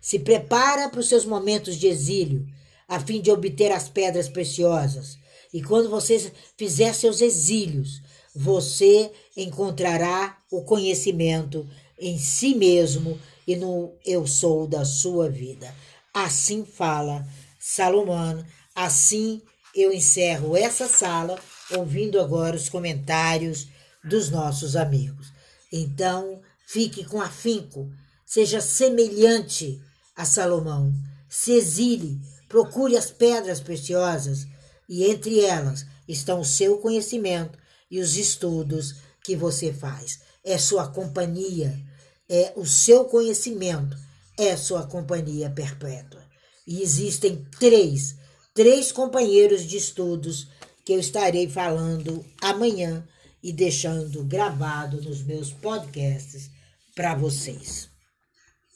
Se 0.00 0.18
prepara 0.18 0.88
para 0.88 1.00
os 1.00 1.08
seus 1.08 1.24
momentos 1.24 1.76
de 1.76 1.86
exílio, 1.86 2.46
a 2.88 2.98
fim 2.98 3.20
de 3.20 3.30
obter 3.30 3.70
as 3.72 3.88
pedras 3.88 4.28
preciosas. 4.28 5.18
E 5.52 5.62
quando 5.62 5.90
você 5.90 6.32
fizer 6.56 6.94
seus 6.94 7.20
exílios, 7.20 8.00
você 8.34 9.10
encontrará 9.36 10.38
o 10.50 10.62
conhecimento 10.62 11.68
em 11.98 12.18
si 12.18 12.54
mesmo 12.54 13.18
e 13.46 13.56
no 13.56 13.92
eu 14.04 14.26
sou 14.26 14.66
da 14.66 14.84
sua 14.84 15.28
vida. 15.28 15.74
Assim 16.14 16.64
fala 16.64 17.26
Salomão. 17.58 18.44
Assim 18.74 19.42
eu 19.74 19.92
encerro 19.92 20.56
essa 20.56 20.88
sala, 20.88 21.38
ouvindo 21.76 22.20
agora 22.20 22.56
os 22.56 22.68
comentários 22.68 23.68
dos 24.04 24.30
nossos 24.30 24.76
amigos. 24.76 25.32
Então, 25.72 26.40
fique 26.66 27.04
com 27.04 27.20
afinco, 27.20 27.90
seja 28.26 28.60
semelhante 28.60 29.80
a 30.16 30.24
Salomão, 30.24 30.92
se 31.28 31.52
exile, 31.52 32.20
procure 32.48 32.96
as 32.96 33.10
pedras 33.10 33.60
preciosas, 33.60 34.46
e 34.88 35.04
entre 35.04 35.40
elas 35.40 35.86
estão 36.08 36.40
o 36.40 36.44
seu 36.44 36.78
conhecimento 36.78 37.58
e 37.90 38.00
os 38.00 38.16
estudos 38.16 38.96
que 39.22 39.36
você 39.36 39.72
faz. 39.72 40.20
É 40.42 40.58
sua 40.58 40.88
companhia, 40.88 41.78
é 42.28 42.52
o 42.56 42.66
seu 42.66 43.04
conhecimento, 43.04 43.96
é 44.36 44.56
sua 44.56 44.86
companhia 44.86 45.50
perpétua. 45.50 46.22
E 46.66 46.82
existem 46.82 47.44
três, 47.58 48.16
três 48.54 48.90
companheiros 48.90 49.62
de 49.62 49.76
estudos 49.76 50.48
que 50.84 50.92
eu 50.92 51.00
estarei 51.00 51.48
falando 51.48 52.24
amanhã 52.40 53.06
e 53.42 53.52
deixando 53.52 54.24
gravado 54.24 55.00
nos 55.02 55.22
meus 55.22 55.52
podcasts 55.52 56.50
para 56.94 57.14
vocês. 57.14 57.89